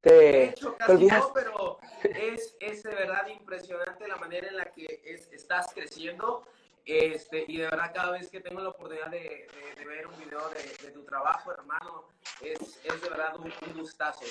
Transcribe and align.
Te, 0.00 0.12
De 0.12 0.44
hecho, 0.44 0.72
te 0.72 0.78
casi 0.78 1.06
no, 1.06 1.32
pero 1.34 1.78
es, 2.14 2.56
es 2.60 2.82
de 2.82 2.94
verdad 2.94 3.26
impresionante 3.28 4.06
la 4.08 4.16
manera 4.16 4.48
en 4.48 4.56
la 4.56 4.66
que 4.66 5.00
es- 5.04 5.30
estás 5.32 5.72
creciendo. 5.74 6.44
Este, 6.84 7.44
y 7.48 7.56
de 7.56 7.64
verdad, 7.64 7.90
cada 7.92 8.12
vez 8.12 8.30
que 8.30 8.40
tengo 8.40 8.60
la 8.60 8.68
oportunidad 8.68 9.10
de, 9.10 9.48
ver 9.84 10.06
un 10.06 10.16
video 10.18 10.48
de, 10.50 10.86
de 10.86 10.92
tu 10.92 11.02
trabajo, 11.04 11.50
hermano, 11.52 12.04
es, 12.40 12.60
es 12.84 13.02
de 13.02 13.08
verdad 13.08 13.36
un, 13.38 13.52
un 13.68 13.78
gustazo. 13.80 14.24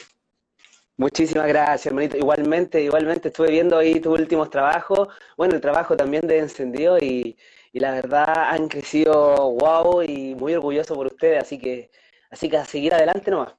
Muchísimas 0.98 1.48
gracias, 1.48 1.88
hermanito. 1.88 2.16
Igualmente, 2.18 2.82
igualmente 2.82 3.28
estuve 3.28 3.50
viendo 3.52 3.78
ahí 3.78 4.00
tus 4.00 4.18
últimos 4.18 4.50
trabajos, 4.50 5.10
bueno, 5.36 5.56
el 5.56 5.62
trabajo 5.62 5.98
también 5.98 6.26
de 6.28 6.38
Encendido 6.38 6.98
y, 6.98 7.38
y 7.74 7.80
la 7.82 7.92
verdad 7.92 8.30
han 8.30 8.70
crecido 8.70 9.52
wow 9.52 10.02
y 10.04 10.34
muy 10.36 10.54
orgulloso 10.56 10.96
por 10.96 11.08
ustedes, 11.08 11.44
así 11.44 11.60
que, 11.60 11.92
así 12.30 12.50
que 12.50 12.58
a 12.58 12.64
seguir 12.66 12.94
adelante 12.94 13.30
nomás. 13.32 13.54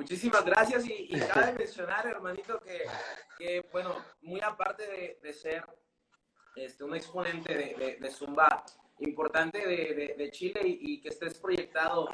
Muchísimas 0.00 0.44
gracias 0.44 0.84
y, 0.86 1.06
y 1.08 1.18
cabe 1.20 1.52
mencionar, 1.54 2.06
hermanito, 2.06 2.60
que, 2.60 2.82
que, 3.38 3.64
bueno, 3.72 3.94
muy 4.20 4.42
aparte 4.42 4.86
de, 4.86 5.18
de 5.22 5.32
ser 5.32 5.64
este, 6.54 6.84
un 6.84 6.94
exponente 6.94 7.54
de, 7.54 7.74
de- 7.74 7.96
de 7.96 8.10
Zumba 8.10 8.62
importante 8.98 9.58
de, 9.66 10.30
Chile 10.30 10.60
y, 10.64 10.92
y 10.92 11.00
que 11.00 11.08
estés 11.08 11.38
proyectado 11.38 12.08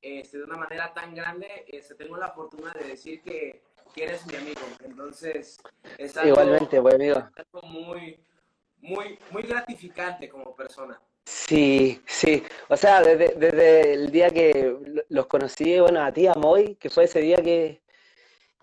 este, 0.00 0.38
de 0.38 0.44
una 0.44 0.56
manera 0.56 0.94
tan 0.94 1.14
grande, 1.14 1.66
este, 1.68 1.94
tengo 1.96 2.16
la 2.16 2.30
fortuna 2.30 2.72
de 2.72 2.88
decir 2.88 3.20
que, 3.22 3.62
que 3.94 4.04
eres 4.04 4.26
mi 4.26 4.34
amigo. 4.36 4.62
Entonces, 4.82 5.58
es 5.98 6.16
algo, 6.16 6.30
Igualmente, 6.30 6.78
amigo. 6.78 7.28
algo 7.36 7.68
muy, 7.68 8.24
muy, 8.78 9.18
muy 9.30 9.42
gratificante 9.42 10.30
como 10.30 10.56
persona. 10.56 10.98
Sí, 11.30 12.00
sí. 12.06 12.42
O 12.68 12.76
sea, 12.76 13.02
desde, 13.02 13.34
desde 13.36 13.92
el 13.92 14.10
día 14.10 14.30
que 14.30 14.74
lo- 14.82 15.02
los 15.10 15.26
conocí, 15.26 15.78
bueno, 15.78 16.02
a 16.02 16.10
ti, 16.10 16.26
a 16.26 16.32
Moy, 16.34 16.76
que 16.76 16.88
fue 16.88 17.04
ese 17.04 17.20
día 17.20 17.36
que, 17.36 17.82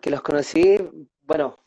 que 0.01 0.09
los 0.09 0.21
conocí, 0.23 0.77
bueno, 1.21 1.59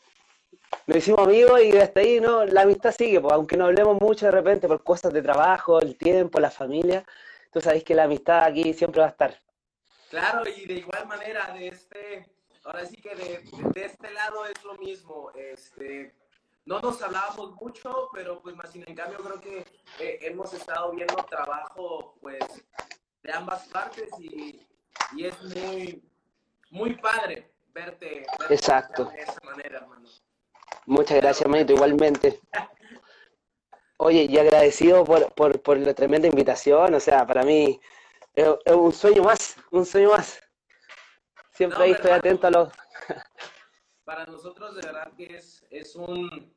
nos 0.87 0.97
hicimos 0.97 1.21
amigos 1.21 1.61
y 1.63 1.77
hasta 1.77 2.01
ahí, 2.01 2.19
¿no? 2.19 2.43
La 2.45 2.63
amistad 2.63 2.91
sigue, 2.93 3.21
pues, 3.21 3.33
aunque 3.33 3.55
no 3.55 3.65
hablemos 3.67 3.97
mucho 4.01 4.25
de 4.25 4.31
repente 4.33 4.67
por 4.67 4.83
cosas 4.83 5.13
de 5.13 5.21
trabajo, 5.21 5.79
el 5.79 5.97
tiempo, 5.97 6.37
la 6.41 6.51
familia, 6.51 7.05
tú 7.51 7.61
sabes 7.61 7.83
que 7.85 7.95
la 7.95 8.03
amistad 8.03 8.43
aquí 8.43 8.73
siempre 8.73 8.99
va 8.99 9.07
a 9.07 9.11
estar. 9.11 9.39
Claro, 10.09 10.43
y 10.49 10.65
de 10.65 10.73
igual 10.73 11.07
manera, 11.07 11.53
de 11.53 11.69
este, 11.69 12.25
ahora 12.65 12.85
sí 12.85 12.97
que 12.97 13.15
de, 13.15 13.39
de 13.73 13.85
este 13.85 14.11
lado 14.11 14.45
es 14.47 14.61
lo 14.65 14.73
mismo. 14.75 15.31
Este, 15.33 16.13
no 16.69 16.79
nos 16.81 17.01
hablábamos 17.01 17.55
mucho, 17.55 18.09
pero 18.13 18.39
pues 18.43 18.55
más 18.55 18.71
sin 18.71 18.87
en 18.87 18.93
cambio 18.93 19.17
creo 19.17 19.41
que 19.41 19.65
eh, 19.99 20.19
hemos 20.21 20.53
estado 20.53 20.91
viendo 20.91 21.15
trabajo 21.23 22.15
pues 22.21 22.43
de 23.23 23.31
ambas 23.33 23.67
partes 23.69 24.07
y, 24.19 24.67
y 25.15 25.25
es 25.25 25.41
muy, 25.41 26.03
muy 26.69 26.95
padre 26.97 27.51
verte, 27.73 28.23
verte 28.37 28.53
Exacto. 28.53 29.05
de 29.05 29.19
esa 29.19 29.39
manera, 29.43 29.79
hermano. 29.79 30.07
Muchas 30.85 31.17
gracias, 31.17 31.41
hermanito, 31.41 31.73
igualmente. 31.73 32.39
Oye, 33.97 34.27
y 34.29 34.37
agradecido 34.37 35.03
por, 35.05 35.33
por, 35.33 35.59
por 35.63 35.75
la 35.75 35.95
tremenda 35.95 36.27
invitación, 36.27 36.93
o 36.93 36.99
sea, 36.99 37.25
para 37.25 37.41
mí 37.41 37.81
es, 38.35 38.47
es 38.63 38.75
un 38.75 38.93
sueño 38.93 39.23
más, 39.23 39.55
un 39.71 39.87
sueño 39.87 40.11
más. 40.11 40.39
Siempre 41.51 41.79
No, 41.79 41.85
ahí 41.85 41.91
estoy 41.93 42.11
atento 42.11 42.45
a 42.45 42.51
los... 42.51 42.69
Para 44.03 44.25
nosotros 44.27 44.75
de 44.75 44.81
verdad 44.83 45.11
que 45.17 45.35
es, 45.35 45.63
es 45.69 45.95
un, 45.95 46.51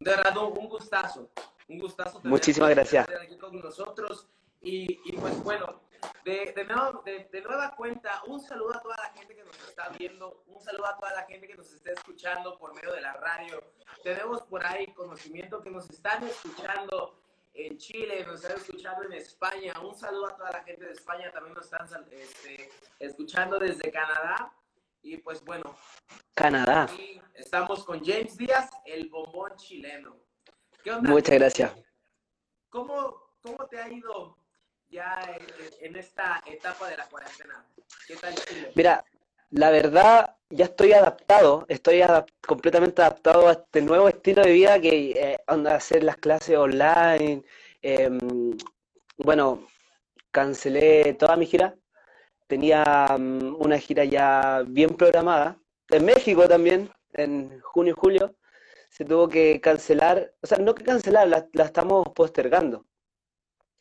de 0.00 0.10
verdad 0.16 0.36
un, 0.38 0.68
gustazo, 0.68 1.30
un 1.68 1.78
gustazo. 1.78 2.20
Muchísimas 2.24 2.70
gracias. 2.70 3.06
tenerte 3.06 3.26
aquí 3.26 3.38
con 3.38 3.60
nosotros 3.60 4.26
y, 4.60 5.00
y 5.08 5.16
pues 5.16 5.42
bueno, 5.44 5.80
de, 6.24 6.52
de, 6.56 6.64
nuevo- 6.64 7.02
de- 7.04 7.28
de 7.30 7.40
nueva 7.42 7.74
cuenta, 7.76 8.22
un 8.26 8.40
saludo 8.40 8.74
a 8.76 8.80
toda 8.80 8.96
la 8.96 9.10
gente 9.12 9.34
que 9.36 9.44
nos 9.44 9.56
está 9.68 9.88
viendo, 9.90 10.42
un 10.46 10.60
saludo 10.60 10.86
a 10.86 10.96
toda 10.96 11.12
la 11.12 11.22
gente 11.24 11.46
que 11.46 11.54
nos 11.54 11.72
está 11.72 11.92
escuchando 11.92 12.58
por 12.58 12.74
medio 12.74 12.92
de 12.92 13.00
la 13.02 13.12
radio. 13.14 13.62
Tenemos 14.02 14.42
por 14.42 14.64
ahí 14.66 14.86
conocimiento 14.94 15.62
que 15.62 15.70
nos 15.70 15.88
están 15.90 16.22
escuchando 16.24 17.20
en 17.52 17.76
Chile, 17.78 18.24
nos 18.26 18.42
están 18.42 18.56
escuchando 18.58 19.02
en 19.04 19.12
España. 19.14 19.74
Un 19.82 19.94
saludo 19.94 20.28
a 20.28 20.36
toda 20.36 20.50
la 20.52 20.62
gente 20.62 20.84
de 20.86 20.92
España, 20.92 21.30
también 21.32 21.54
nos 21.54 21.64
están 21.64 21.86
este, 22.12 22.70
escuchando 22.98 23.58
desde 23.58 23.90
Canadá. 23.90 24.52
Y 25.02 25.16
pues 25.18 25.42
bueno, 25.44 25.76
Canadá. 26.34 26.88
estamos 27.34 27.84
con 27.84 28.04
James 28.04 28.36
Díaz, 28.36 28.70
el 28.84 29.08
bombón 29.08 29.56
chileno. 29.56 30.16
¿Qué 30.82 30.90
onda? 30.92 31.10
Muchas 31.10 31.34
gracias. 31.36 31.72
¿Cómo, 32.68 33.34
cómo 33.42 33.66
te 33.68 33.80
ha 33.80 33.90
ido 33.90 34.36
ya 34.88 35.20
en, 35.38 35.86
en 35.86 35.96
esta 35.96 36.42
etapa 36.46 36.88
de 36.88 36.96
la 36.98 37.06
cuarentena? 37.08 37.64
¿Qué 38.06 38.16
tal 38.16 38.34
Chile? 38.34 38.72
Mira, 38.74 39.04
la 39.50 39.70
verdad, 39.70 40.36
ya 40.50 40.66
estoy 40.66 40.92
adaptado, 40.92 41.64
estoy 41.68 42.00
adap- 42.00 42.30
completamente 42.46 43.02
adaptado 43.02 43.48
a 43.48 43.52
este 43.52 43.82
nuevo 43.82 44.08
estilo 44.08 44.42
de 44.42 44.52
vida 44.52 44.80
que 44.80 45.10
eh, 45.12 45.38
onda 45.48 45.74
hacer 45.76 46.04
las 46.04 46.16
clases 46.16 46.56
online. 46.56 47.42
em, 47.82 48.56
bueno, 49.16 49.66
cancelé 50.30 51.14
toda 51.14 51.36
mi 51.36 51.46
gira. 51.46 51.74
Tenía 52.50 53.06
mm, 53.16 53.56
una 53.60 53.78
gira 53.78 54.04
ya 54.04 54.64
bien 54.66 54.90
programada. 54.96 55.56
En 55.88 56.04
México 56.04 56.48
también, 56.48 56.90
en 57.12 57.60
junio 57.60 57.94
y 57.96 58.00
julio, 58.00 58.34
se 58.90 59.04
tuvo 59.04 59.28
que 59.28 59.60
cancelar, 59.60 60.34
o 60.42 60.46
sea, 60.48 60.58
no 60.58 60.74
que 60.74 60.82
cancelar, 60.84 61.28
la, 61.28 61.46
la 61.52 61.64
estamos 61.64 62.08
postergando, 62.14 62.86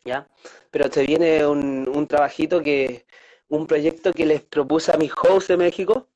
¿ya? 0.06 0.28
Pero 0.72 0.92
se 0.92 1.04
viene 1.04 1.48
un, 1.48 1.90
un 1.90 2.08
trabajito 2.08 2.62
que, 2.62 3.08
un 3.48 3.66
proyecto 3.66 4.14
que 4.14 4.28
les 4.28 4.42
propuse 4.44 4.92
a 4.92 4.98
mis 4.98 5.14
hosts 5.14 5.48
de 5.48 5.58
México 5.58 6.10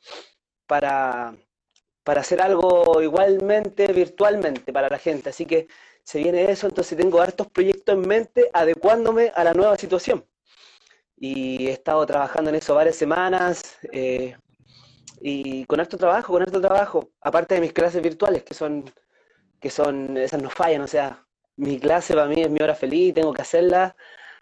para, 0.67 1.35
para 2.03 2.21
hacer 2.21 2.39
algo 2.41 3.01
igualmente 3.01 3.91
virtualmente 3.93 4.71
para 4.71 4.89
la 4.89 4.99
gente. 4.99 5.29
Así 5.31 5.45
que 5.47 5.67
se 6.03 6.19
viene 6.19 6.51
eso, 6.51 6.67
entonces 6.67 6.97
tengo 6.97 7.19
hartos 7.19 7.47
proyectos 7.47 7.95
en 7.95 8.07
mente 8.07 8.49
adecuándome 8.53 9.31
a 9.35 9.43
la 9.43 9.53
nueva 9.55 9.75
situación. 9.77 10.23
Y 11.25 11.67
he 11.67 11.71
estado 11.71 12.05
trabajando 12.05 12.49
en 12.49 12.57
eso 12.57 12.75
varias 12.75 12.97
semanas 12.97 13.77
eh, 13.93 14.35
y 15.21 15.63
con 15.67 15.79
harto 15.79 15.95
trabajo, 15.97 16.33
con 16.33 16.41
harto 16.41 16.59
trabajo, 16.59 17.11
aparte 17.21 17.55
de 17.55 17.61
mis 17.61 17.71
clases 17.71 18.01
virtuales, 18.01 18.43
que 18.43 18.53
son, 18.53 18.83
que 19.61 19.69
son, 19.69 20.17
esas 20.17 20.41
no 20.41 20.49
fallan, 20.49 20.81
o 20.81 20.87
sea, 20.87 21.25
mi 21.55 21.79
clase 21.79 22.13
para 22.13 22.27
mí 22.27 22.41
es 22.41 22.49
mi 22.49 22.59
hora 22.61 22.75
feliz, 22.75 23.13
tengo 23.13 23.33
que 23.33 23.41
hacerla 23.41 23.95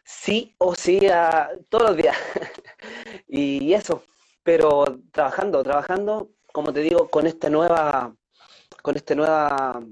sí 0.03 0.55
o 0.57 0.73
sí 0.73 1.05
a, 1.07 1.51
todos 1.69 1.89
los 1.89 1.97
días. 1.97 2.17
y 3.27 3.73
eso, 3.73 4.03
pero 4.41 4.85
trabajando, 5.11 5.61
trabajando, 5.61 6.31
como 6.51 6.73
te 6.73 6.79
digo, 6.79 7.09
con 7.09 7.27
esta 7.27 7.47
nueva, 7.51 8.15
con 8.81 8.95
este 8.95 9.15
nueva 9.15 9.83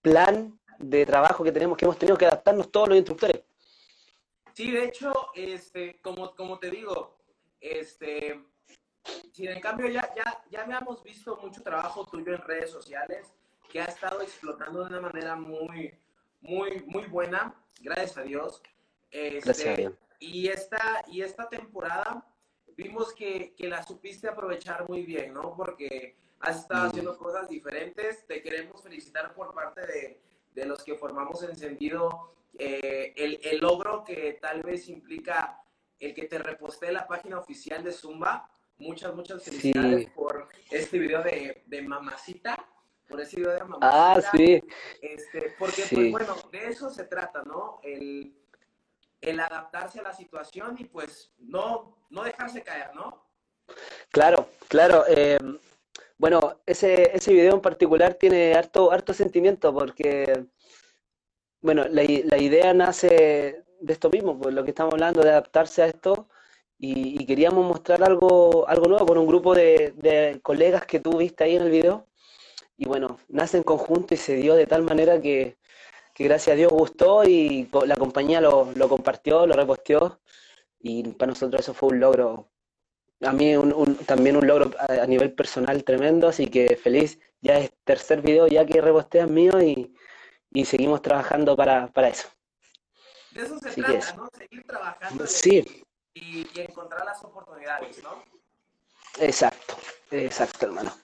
plan 0.00 0.58
de 0.78 1.04
trabajo 1.04 1.44
que 1.44 1.52
tenemos, 1.52 1.76
que 1.76 1.84
hemos 1.84 1.98
tenido 1.98 2.16
que 2.16 2.24
adaptarnos 2.24 2.70
todos 2.72 2.88
los 2.88 2.96
instructores. 2.96 3.42
Sí, 4.54 4.70
de 4.70 4.84
hecho, 4.84 5.12
este, 5.34 6.00
como, 6.00 6.34
como 6.34 6.58
te 6.58 6.70
digo, 6.70 7.16
este, 7.60 8.44
si 9.32 9.46
en 9.46 9.60
cambio 9.60 9.88
ya, 9.88 10.12
ya, 10.14 10.42
ya 10.50 10.62
habíamos 10.62 11.02
visto 11.02 11.36
mucho 11.38 11.62
trabajo 11.62 12.06
tuyo 12.06 12.34
en 12.34 12.42
redes 12.42 12.70
sociales 12.70 13.32
que 13.70 13.80
ha 13.80 13.86
estado 13.86 14.20
explotando 14.20 14.80
de 14.80 14.90
una 14.90 15.00
manera 15.00 15.34
muy, 15.36 15.94
muy, 16.42 16.82
muy 16.86 17.04
buena, 17.04 17.54
gracias 17.80 18.18
a 18.18 18.22
Dios. 18.22 18.62
Este, 19.10 19.40
gracias 19.40 19.92
Y 20.18 20.48
esta, 20.48 21.04
y 21.06 21.22
esta 21.22 21.48
temporada 21.48 22.26
vimos 22.76 23.14
que, 23.14 23.54
que, 23.54 23.68
la 23.68 23.82
supiste 23.82 24.28
aprovechar 24.28 24.86
muy 24.88 25.04
bien, 25.04 25.32
¿no? 25.32 25.54
Porque 25.56 26.16
has 26.40 26.60
estado 26.60 26.84
mm. 26.84 26.88
haciendo 26.88 27.18
cosas 27.18 27.48
diferentes. 27.48 28.26
Te 28.26 28.42
queremos 28.42 28.82
felicitar 28.82 29.34
por 29.34 29.54
parte 29.54 29.86
de, 29.86 30.20
de 30.54 30.66
los 30.66 30.82
que 30.84 30.94
formamos 30.94 31.42
Encendido 31.42 32.34
eh, 32.58 33.12
el, 33.16 33.40
el, 33.42 33.58
logro 33.58 34.04
que 34.04 34.38
tal 34.40 34.62
vez 34.62 34.88
implica 34.88 35.62
el 35.98 36.14
que 36.14 36.24
te 36.24 36.38
reposté 36.38 36.92
la 36.92 37.06
página 37.06 37.38
oficial 37.38 37.82
de 37.82 37.92
Zumba. 37.92 38.48
Muchas, 38.78 39.14
muchas 39.14 39.42
felicidades 39.44 40.10
por 40.10 40.48
este 40.70 40.98
video 40.98 41.22
de, 41.22 41.62
de 41.66 41.82
Mamacita. 41.82 42.56
Por 43.08 43.20
ese 43.20 43.36
video 43.36 43.52
de 43.52 43.64
Mamacita. 43.64 44.12
Ah, 44.12 44.20
sí. 44.34 44.62
Este, 45.00 45.54
porque, 45.58 45.84
pues 45.90 46.10
bueno, 46.10 46.36
de 46.50 46.68
eso 46.68 46.90
se 46.90 47.04
trata, 47.04 47.42
¿no? 47.44 47.78
El, 47.82 48.34
el 49.20 49.40
adaptarse 49.40 50.00
a 50.00 50.02
la 50.02 50.12
situación 50.12 50.76
y 50.78 50.84
pues 50.84 51.32
no, 51.38 51.96
no 52.10 52.24
dejarse 52.24 52.62
caer, 52.62 52.94
¿no? 52.94 53.24
Claro, 54.10 54.48
claro. 54.68 55.04
Eh, 55.08 55.38
bueno, 56.18 56.60
ese, 56.66 57.16
ese 57.16 57.32
video 57.32 57.54
en 57.54 57.60
particular 57.60 58.14
tiene 58.14 58.54
harto, 58.54 58.92
harto 58.92 59.14
sentimiento 59.14 59.72
porque, 59.72 60.46
bueno, 61.62 61.86
la, 61.88 62.02
la 62.02 62.38
idea 62.38 62.74
nace 62.74 63.64
de 63.80 63.92
esto 63.92 64.10
mismo, 64.10 64.38
por 64.38 64.52
lo 64.52 64.64
que 64.64 64.70
estamos 64.70 64.94
hablando, 64.94 65.22
de 65.22 65.30
adaptarse 65.30 65.82
a 65.82 65.86
esto 65.86 66.28
y, 66.78 67.24
queríamos 67.26 67.64
mostrar 67.64 68.02
algo, 68.02 68.68
algo 68.68 68.86
nuevo 68.88 69.06
con 69.06 69.18
un 69.18 69.26
grupo 69.26 69.54
de, 69.54 69.94
de, 69.96 70.40
colegas 70.42 70.84
que 70.86 71.00
tú 71.00 71.18
viste 71.18 71.44
ahí 71.44 71.56
en 71.56 71.62
el 71.62 71.70
video. 71.70 72.06
Y 72.76 72.86
bueno, 72.86 73.18
nace 73.28 73.58
en 73.58 73.62
conjunto 73.62 74.14
y 74.14 74.16
se 74.16 74.34
dio 74.34 74.54
de 74.56 74.66
tal 74.66 74.82
manera 74.82 75.20
que, 75.20 75.58
que 76.14 76.24
gracias 76.24 76.54
a 76.54 76.56
Dios 76.56 76.72
gustó 76.72 77.24
y 77.24 77.68
la 77.86 77.96
compañía 77.96 78.40
lo, 78.40 78.72
lo 78.74 78.88
compartió, 78.88 79.46
lo 79.46 79.54
reposteó 79.54 80.20
y 80.80 81.04
para 81.14 81.30
nosotros 81.30 81.62
eso 81.62 81.74
fue 81.74 81.90
un 81.90 82.00
logro. 82.00 82.48
A 83.20 83.32
mí 83.32 83.54
un, 83.56 83.96
también 83.98 84.36
un 84.36 84.46
logro 84.46 84.72
a, 84.78 85.06
nivel 85.06 85.32
personal 85.34 85.84
tremendo, 85.84 86.28
así 86.28 86.48
que 86.48 86.76
feliz. 86.76 87.20
Ya 87.40 87.58
es 87.58 87.72
tercer 87.84 88.22
video 88.22 88.48
ya 88.48 88.66
que 88.66 88.80
repostean 88.80 89.32
mío 89.32 89.60
y, 89.62 89.94
y 90.52 90.64
seguimos 90.64 91.02
trabajando 91.02 91.56
para, 91.56 91.86
para 91.88 92.08
eso. 92.08 92.28
De 93.32 93.42
eso 93.42 93.58
se 93.58 93.70
trata, 93.70 94.12
¿no? 94.14 94.28
Seguir 94.36 94.66
trabajando 94.66 95.26
sí. 95.26 95.84
y, 96.14 96.46
y, 96.54 96.60
encontrar 96.60 97.04
las 97.04 97.24
oportunidades, 97.24 98.02
¿no? 98.02 98.22
Exacto, 99.18 99.76
exacto, 100.10 100.66
hermano. 100.66 100.94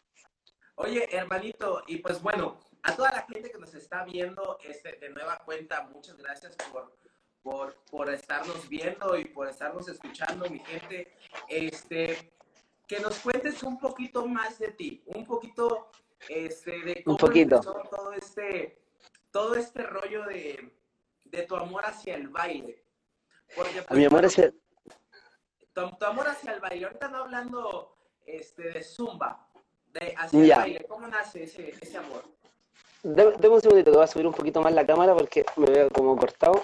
Oye, 0.76 1.08
hermanito, 1.16 1.82
y 1.86 1.98
pues 1.98 2.20
bueno, 2.22 2.58
a 2.82 2.94
toda 2.94 3.10
la 3.10 3.22
gente 3.22 3.50
que 3.50 3.58
nos 3.58 3.74
está 3.74 4.04
viendo 4.04 4.58
este, 4.62 4.92
de 4.92 5.10
nueva 5.10 5.38
cuenta, 5.44 5.88
muchas 5.92 6.16
gracias 6.18 6.56
por, 6.70 6.94
por, 7.42 7.74
por 7.90 8.10
estarnos 8.10 8.68
viendo 8.68 9.16
y 9.18 9.24
por 9.24 9.48
estarnos 9.48 9.88
escuchando, 9.88 10.48
mi 10.48 10.60
gente. 10.60 11.16
Este, 11.48 12.32
que 12.86 13.00
nos 13.00 13.18
cuentes 13.18 13.62
un 13.62 13.78
poquito 13.78 14.26
más 14.26 14.58
de 14.58 14.68
ti, 14.68 15.02
un 15.06 15.26
poquito 15.26 15.90
este, 16.28 16.82
de 16.82 17.04
cómo 17.04 17.16
un 17.16 17.18
poquito. 17.18 17.60
todo 17.60 18.12
este, 18.12 18.78
todo 19.38 19.54
este 19.54 19.84
rollo 19.84 20.24
de, 20.24 20.74
de 21.26 21.42
tu 21.44 21.54
amor 21.54 21.86
hacia 21.86 22.16
el 22.16 22.26
baile. 22.26 22.82
Porque, 23.54 23.82
pues, 23.82 23.96
mi 23.96 24.04
amor 24.04 24.26
hacia... 24.26 24.52
Tu, 25.72 25.90
tu, 25.96 26.04
amor 26.04 26.26
hacia 26.26 26.54
el 26.54 26.60
baile, 26.60 26.86
ahorita 26.86 27.06
no 27.06 27.18
hablando 27.18 27.96
este, 28.26 28.72
de 28.72 28.82
zumba, 28.82 29.48
de 29.92 30.12
hacia 30.18 30.40
el 30.40 30.50
baile, 30.50 30.84
¿cómo 30.88 31.06
nace 31.06 31.44
ese, 31.44 31.72
ese 31.80 31.98
amor? 31.98 32.24
Deme 33.04 33.48
un 33.48 33.60
segundito, 33.60 33.92
te 33.92 33.96
voy 33.96 34.04
a 34.04 34.08
subir 34.08 34.26
un 34.26 34.34
poquito 34.34 34.60
más 34.60 34.72
la 34.72 34.84
cámara 34.84 35.14
porque 35.14 35.46
me 35.54 35.70
veo 35.70 35.88
como 35.90 36.16
cortado. 36.16 36.60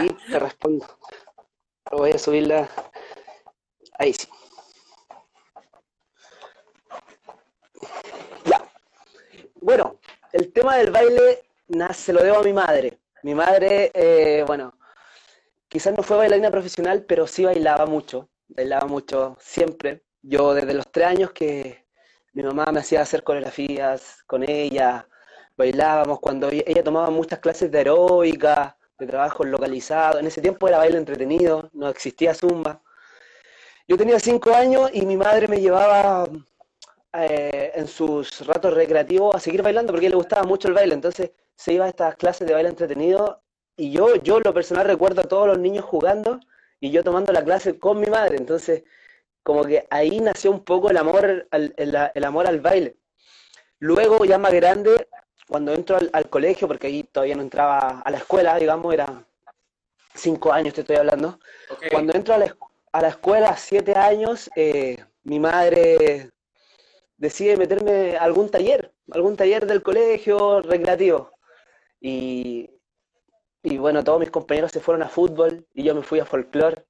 Y 0.00 0.08
te 0.30 0.38
respondo. 0.38 0.86
Voy 1.92 2.12
a 2.12 2.18
subirla. 2.18 2.70
Ahí 3.98 4.14
sí. 4.14 4.26
Ya. 8.46 8.66
Bueno, 9.56 9.98
el 10.32 10.50
tema 10.54 10.76
del 10.76 10.90
baile 10.90 11.45
se 11.92 12.12
lo 12.12 12.22
debo 12.22 12.38
a 12.38 12.42
mi 12.42 12.52
madre. 12.52 12.98
Mi 13.22 13.34
madre, 13.34 13.90
eh, 13.94 14.44
bueno, 14.46 14.74
quizás 15.68 15.94
no 15.96 16.02
fue 16.02 16.16
bailarina 16.16 16.50
profesional, 16.50 17.04
pero 17.04 17.26
sí 17.26 17.44
bailaba 17.44 17.86
mucho. 17.86 18.28
Bailaba 18.48 18.86
mucho 18.86 19.36
siempre. 19.40 20.04
Yo 20.22 20.54
desde 20.54 20.74
los 20.74 20.90
tres 20.90 21.06
años 21.06 21.32
que 21.32 21.86
mi 22.32 22.42
mamá 22.42 22.66
me 22.72 22.80
hacía 22.80 23.02
hacer 23.02 23.22
coreografías 23.24 24.22
con 24.26 24.48
ella, 24.48 25.08
bailábamos, 25.56 26.20
cuando 26.20 26.48
ella 26.50 26.84
tomaba 26.84 27.10
muchas 27.10 27.38
clases 27.40 27.70
de 27.70 27.78
aeróbica, 27.78 28.76
de 28.98 29.06
trabajo 29.06 29.44
localizado, 29.44 30.18
en 30.18 30.26
ese 30.26 30.40
tiempo 30.40 30.68
era 30.68 30.78
baile 30.78 30.98
entretenido, 30.98 31.70
no 31.72 31.88
existía 31.88 32.34
zumba. 32.34 32.82
Yo 33.88 33.96
tenía 33.96 34.18
cinco 34.20 34.52
años 34.52 34.90
y 34.92 35.06
mi 35.06 35.16
madre 35.16 35.48
me 35.48 35.60
llevaba 35.60 36.28
eh, 37.12 37.72
en 37.74 37.86
sus 37.86 38.46
ratos 38.46 38.74
recreativos 38.74 39.34
a 39.34 39.40
seguir 39.40 39.62
bailando 39.62 39.92
porque 39.92 40.06
a 40.06 40.10
le 40.10 40.16
gustaba 40.16 40.42
mucho 40.44 40.68
el 40.68 40.74
baile, 40.74 40.94
entonces 40.94 41.30
se 41.56 41.72
iba 41.72 41.86
a 41.86 41.88
estas 41.88 42.16
clases 42.16 42.46
de 42.46 42.54
baile 42.54 42.68
entretenido 42.68 43.42
y 43.76 43.90
yo, 43.90 44.16
yo 44.16 44.40
lo 44.40 44.54
personal 44.54 44.86
recuerdo 44.86 45.22
a 45.22 45.24
todos 45.24 45.48
los 45.48 45.58
niños 45.58 45.84
jugando 45.84 46.40
y 46.80 46.90
yo 46.90 47.02
tomando 47.02 47.32
la 47.32 47.44
clase 47.44 47.78
con 47.78 48.00
mi 48.00 48.06
madre, 48.06 48.36
entonces 48.36 48.84
como 49.42 49.64
que 49.64 49.86
ahí 49.90 50.20
nació 50.20 50.50
un 50.50 50.64
poco 50.64 50.90
el 50.90 50.96
amor, 50.96 51.48
el 51.52 52.24
amor 52.24 52.46
al 52.46 52.60
baile. 52.60 52.96
Luego, 53.78 54.24
ya 54.24 54.38
más 54.38 54.52
grande, 54.52 55.06
cuando 55.48 55.72
entro 55.72 55.98
al, 56.12 56.30
colegio, 56.30 56.66
porque 56.66 56.86
ahí 56.86 57.02
todavía 57.04 57.36
no 57.36 57.42
entraba 57.42 58.00
a 58.00 58.10
la 58.10 58.18
escuela, 58.18 58.56
digamos, 58.58 58.92
era 58.92 59.24
cinco 60.14 60.52
años 60.52 60.74
te 60.74 60.80
estoy 60.80 60.96
hablando. 60.96 61.38
Cuando 61.90 62.14
entro 62.14 62.34
a 62.34 62.38
la, 62.38 62.56
a 62.92 63.02
la, 63.02 63.08
escuela, 63.08 63.56
siete 63.56 63.94
años, 63.94 64.50
eh, 64.56 64.96
mi 65.24 65.38
madre 65.38 66.30
decide 67.18 67.56
meterme 67.56 68.16
a 68.16 68.22
algún 68.22 68.50
taller, 68.50 68.92
algún 69.10 69.36
taller 69.36 69.66
del 69.66 69.82
colegio 69.82 70.62
recreativo. 70.62 71.35
Y, 72.06 72.70
y 73.62 73.78
bueno, 73.78 74.04
todos 74.04 74.20
mis 74.20 74.30
compañeros 74.30 74.70
se 74.72 74.80
fueron 74.80 75.02
a 75.02 75.08
fútbol 75.08 75.66
y 75.74 75.82
yo 75.82 75.94
me 75.94 76.02
fui 76.02 76.20
a 76.20 76.24
folclore, 76.24 76.84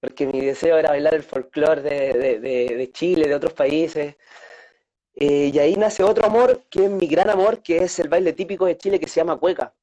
porque 0.00 0.26
mi 0.26 0.40
deseo 0.40 0.76
era 0.78 0.90
bailar 0.90 1.14
el 1.14 1.22
folclore 1.22 1.82
de, 1.82 2.12
de, 2.24 2.40
de, 2.40 2.76
de 2.76 2.92
Chile, 2.92 3.28
de 3.28 3.34
otros 3.34 3.54
países. 3.54 4.16
Eh, 5.14 5.50
y 5.54 5.58
ahí 5.58 5.76
nace 5.76 6.02
otro 6.02 6.26
amor, 6.26 6.64
que 6.70 6.84
es 6.84 6.90
mi 6.90 7.06
gran 7.06 7.30
amor, 7.30 7.62
que 7.62 7.78
es 7.78 7.98
el 8.00 8.08
baile 8.08 8.32
típico 8.34 8.66
de 8.66 8.76
Chile 8.76 9.00
que 9.00 9.08
se 9.08 9.20
llama 9.20 9.38
cueca, 9.38 9.74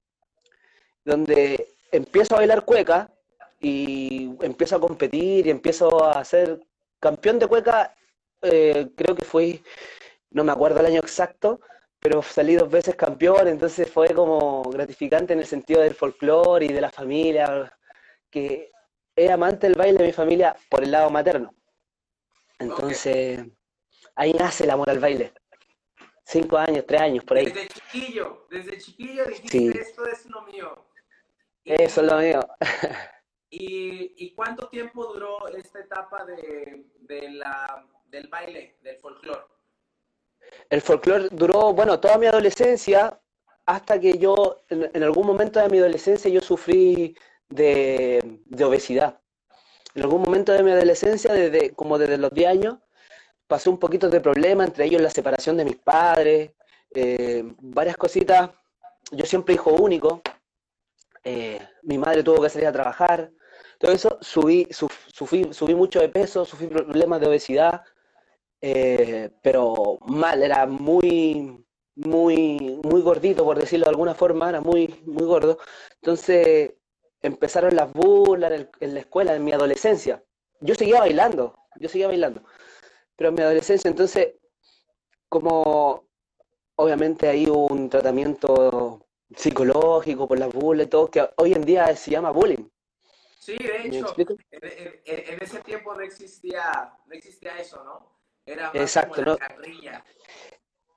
donde 1.04 1.76
empiezo 1.92 2.36
a 2.36 2.40
bailar 2.40 2.66
cueca 2.66 3.10
y 3.60 4.32
empiezo 4.42 4.76
a 4.76 4.80
competir 4.80 5.48
y 5.48 5.50
empiezo 5.50 6.04
a 6.04 6.24
ser 6.24 6.60
campeón 7.00 7.40
de 7.40 7.48
cueca, 7.48 7.96
eh, 8.42 8.90
creo 8.96 9.16
que 9.16 9.24
fui, 9.26 9.64
no 10.32 10.44
me 10.44 10.52
acuerdo 10.52 10.80
el 10.80 10.88
año 10.88 11.00
exacto, 11.00 11.60
pero 12.08 12.22
salí 12.22 12.56
dos 12.56 12.72
veces 12.72 12.96
campeón, 12.96 13.50
entonces 13.50 13.92
fue 13.92 14.14
como 14.14 14.64
gratificante 14.64 15.34
en 15.34 15.40
el 15.40 15.46
sentido 15.46 15.82
del 15.82 15.94
folclore 15.94 16.66
y 16.66 16.72
de 16.72 16.80
la 16.80 16.90
familia, 16.90 17.78
que 18.30 18.72
es 19.14 19.30
amante 19.30 19.68
del 19.68 19.76
baile 19.76 19.98
de 19.98 20.06
mi 20.06 20.14
familia 20.14 20.56
por 20.70 20.84
el 20.86 20.92
lado 20.92 21.10
materno. 21.10 21.54
Entonces... 22.60 23.46
Ahí 24.16 24.34
nace 24.34 24.64
el 24.64 24.72
amor 24.72 24.90
al 24.90 25.00
baile. 25.00 25.34
Cinco 26.24 26.58
años, 26.58 26.86
tres 26.88 27.02
años, 27.02 27.24
por 27.26 27.38
ahí. 27.38 27.46
Desde 27.46 27.68
chiquillo, 27.68 28.48
desde 28.50 28.78
chiquillo 28.80 29.26
dijiste, 29.26 29.80
esto 29.80 30.08
es 30.08 30.26
lo 30.26 30.42
mío. 30.44 30.88
Eso 31.66 32.02
es 32.02 32.08
lo 32.08 32.18
mío. 32.18 32.40
¿Y, 33.52 34.34
cuánto 34.34 34.70
tiempo 34.70 35.06
duró 35.14 35.48
esta 35.50 35.82
etapa 35.82 36.26
de, 36.26 37.30
la, 37.30 37.86
del 38.06 38.28
baile, 38.28 38.78
del 38.82 38.98
folclore? 38.98 39.57
El 40.70 40.82
folclore 40.82 41.30
duró, 41.32 41.74
bueno, 41.74 42.00
toda 42.00 42.18
mi 42.18 42.28
adolescencia, 42.28 43.20
hasta 43.66 44.00
que 44.00 44.18
yo, 44.18 44.64
en, 44.70 45.04
algún 45.04 45.28
momento 45.28 45.60
de 45.60 45.70
mi 45.70 45.78
adolescencia, 45.80 46.30
yo 46.30 46.42
sufrí 46.42 47.16
de, 47.50 48.42
obesidad. 48.64 49.20
En 49.96 50.04
algún 50.04 50.22
momento 50.22 50.54
de 50.54 50.64
mi 50.64 50.72
adolescencia, 50.72 51.34
desde, 51.34 51.72
como 51.72 51.98
desde 51.98 52.18
los 52.18 52.32
10 52.32 52.50
años, 52.50 52.78
pasé 53.48 53.70
un 53.70 53.80
poquito 53.80 54.10
de 54.10 54.22
problema, 54.22 54.66
entre 54.66 54.86
ellos 54.86 55.02
la 55.02 55.10
separación 55.10 55.58
de 55.58 55.66
mis 55.66 55.78
padres, 55.78 56.52
eh, 56.94 57.44
varias 57.60 57.98
cositas. 57.98 58.52
Yo 59.12 59.26
siempre 59.26 59.56
hijo 59.56 59.72
único, 59.72 60.22
eh, 61.24 61.60
mi 61.84 61.98
madre 61.98 62.24
tuvo 62.24 62.42
que 62.42 62.50
salir 62.50 62.68
a 62.68 62.72
trabajar, 62.72 63.32
todo 63.80 63.92
eso, 63.92 64.18
subí, 64.22 64.68
subí 64.72 65.76
mucho 65.76 66.00
de 66.00 66.10
peso, 66.10 66.46
sufrí 66.46 66.68
problemas 66.68 67.20
de 67.20 67.28
obesidad, 67.28 67.84
eh, 68.62 69.32
pero 69.42 70.00
mal, 70.08 70.44
era 70.44 70.66
muy, 70.66 71.66
muy, 71.96 72.80
muy 72.84 73.02
gordito, 73.02 73.44
por 73.44 73.60
decirlo 73.60 73.86
de 73.86 73.92
alguna 73.92 74.16
forma, 74.16 74.50
era 74.50 74.62
muy, 74.62 75.02
muy 75.06 75.26
gordo. 75.26 75.60
Entonces 76.02 76.74
empezaron 77.22 77.76
las 77.76 77.92
burlas 77.94 78.52
en, 78.52 78.70
en 78.80 78.94
la 78.94 79.00
escuela, 79.02 79.36
en 79.36 79.44
mi 79.44 79.52
adolescencia. 79.52 80.24
Yo 80.62 80.76
seguía 80.76 81.00
bailando, 81.00 81.56
yo 81.80 81.90
seguía 81.90 82.08
bailando 82.08 82.44
pero 83.18 83.30
en 83.30 83.36
mi 83.36 83.42
adolescencia, 83.42 83.90
entonces, 83.90 84.36
como 85.28 86.08
obviamente 86.76 87.28
hay 87.28 87.48
un 87.48 87.90
tratamiento 87.90 89.08
psicológico 89.36 90.28
por 90.28 90.40
las 90.40 90.54
burlas 90.54 90.86
y 90.86 90.90
todo, 90.90 91.10
que 91.10 91.28
hoy 91.38 91.54
en 91.54 91.66
día 91.66 91.94
se 91.96 92.12
llama 92.12 92.32
bullying. 92.32 92.70
Sí, 93.40 93.58
de 93.58 93.88
hecho, 93.88 94.16
en, 94.52 95.42
ese 95.42 95.60
tiempo 95.62 95.96
no 95.96 96.02
existía, 96.02 96.94
no 97.08 97.14
existía 97.14 97.58
eso, 97.58 97.84
¿no? 97.84 98.17
Era 98.48 98.68
más 98.68 98.76
Exacto, 98.76 99.24
como 99.24 99.38
la 99.38 99.50
¿no? 99.50 100.04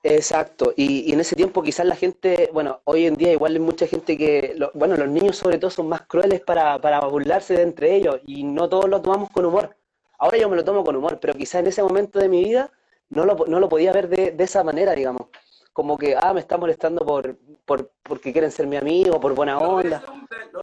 Exacto, 0.03 0.73
y, 0.77 1.13
en 1.13 1.21
ese 1.21 1.37
tiempo 1.37 1.63
quizás 1.63 1.85
la 1.85 1.95
gente, 1.95 2.49
bueno, 2.55 2.81
hoy 2.85 3.05
en 3.05 3.17
día 3.17 3.33
igual 3.33 3.53
hay 3.53 3.59
mucha 3.59 3.87
gente 3.87 4.17
que, 4.17 4.57
bueno, 4.73 4.97
los 4.97 5.09
niños 5.09 5.37
sobre 5.37 5.59
todo 5.59 5.71
son 5.71 5.89
más 5.89 6.03
crueles 6.03 6.41
para, 6.41 6.81
para 6.81 7.01
burlarse 7.01 7.55
de 7.55 7.63
entre 7.63 7.97
ellos 7.97 8.19
y 8.27 8.43
no 8.43 8.67
todos 8.67 8.89
lo 8.89 9.03
tomamos 9.03 9.29
con 9.29 9.45
humor. 9.45 9.77
Ahora 10.19 10.39
yo 10.39 10.49
me 10.49 10.57
lo 10.57 10.65
tomo 10.65 10.85
con 10.85 10.97
humor, 10.97 11.19
pero 11.21 11.35
quizás 11.35 11.61
en 11.61 11.67
ese 11.67 11.83
momento 11.83 12.19
de 12.19 12.31
mi 12.31 12.43
vida 12.45 12.73
no 13.11 13.27
lo, 13.27 13.45
no 13.47 13.61
lo 13.61 13.69
podía 13.69 13.93
ver 13.93 14.09
de, 14.09 14.31
de, 14.31 14.45
esa 14.45 14.65
manera, 14.65 14.93
digamos. 14.93 15.29
Como 15.75 15.99
que, 15.99 16.17
ah, 16.17 16.33
me 16.33 16.41
está 16.41 16.57
molestando 16.57 17.05
por, 17.05 17.37
por 17.67 17.91
porque 18.03 18.33
quieren 18.33 18.51
ser 18.51 18.67
mi 18.67 18.77
amigo, 18.77 19.21
por 19.21 19.35
buena 19.35 19.59
onda. 19.59 20.03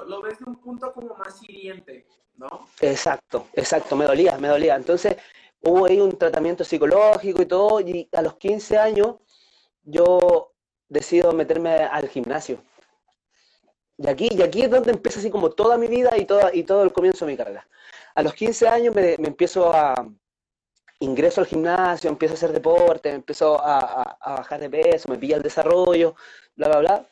Lo 0.08 0.22
ves, 0.22 0.40
de 0.40 0.46
un 0.46 0.56
punto 0.56 0.92
como 0.94 1.16
más 1.16 1.42
hiriente, 1.44 2.08
¿no? 2.38 2.68
Exacto, 2.82 3.48
exacto, 3.54 3.96
me 3.96 4.06
dolía, 4.06 4.38
me 4.38 4.48
dolía. 4.48 4.76
Entonces 4.76 5.18
hubo 5.68 5.86
ahí 5.86 6.00
un 6.00 6.18
tratamiento 6.18 6.64
psicológico 6.64 7.42
y 7.42 7.46
todo, 7.46 7.80
y 7.82 8.10
a 8.14 8.22
los 8.22 8.36
15 8.36 8.78
años 8.78 9.16
yo 9.84 10.54
decido 10.90 11.34
meterme 11.34 11.76
al 11.76 12.08
gimnasio. 12.10 12.60
Y 13.98 14.08
aquí, 14.08 14.30
y 14.32 14.42
aquí 14.42 14.62
es 14.64 14.70
donde 14.70 14.92
empieza 14.92 15.20
así 15.20 15.32
como 15.32 15.50
toda 15.52 15.78
mi 15.78 15.88
vida 15.88 16.16
y, 16.18 16.26
toda, 16.26 16.54
y 16.54 16.64
todo 16.64 16.84
el 16.84 16.94
comienzo 16.94 17.26
de 17.26 17.32
mi 17.32 17.38
carrera. 17.38 17.68
A 18.16 18.22
los 18.24 18.34
15 18.34 18.68
años 18.68 18.96
me, 18.96 19.14
empiezo 19.14 19.74
a, 19.74 20.08
ingreso 21.00 21.42
al 21.42 21.48
gimnasio, 21.48 22.10
empiezo 22.10 22.34
a 22.34 22.38
hacer 22.38 22.52
deporte, 22.52 23.10
empiezo 23.10 23.60
a, 23.60 24.18
bajar 24.26 24.60
de 24.60 24.70
peso, 24.70 25.10
me 25.10 25.18
pilla 25.18 25.38
el 25.38 25.44
desarrollo, 25.44 26.16
bla, 26.56 26.68
bla, 26.68 26.80
bla. 26.80 27.10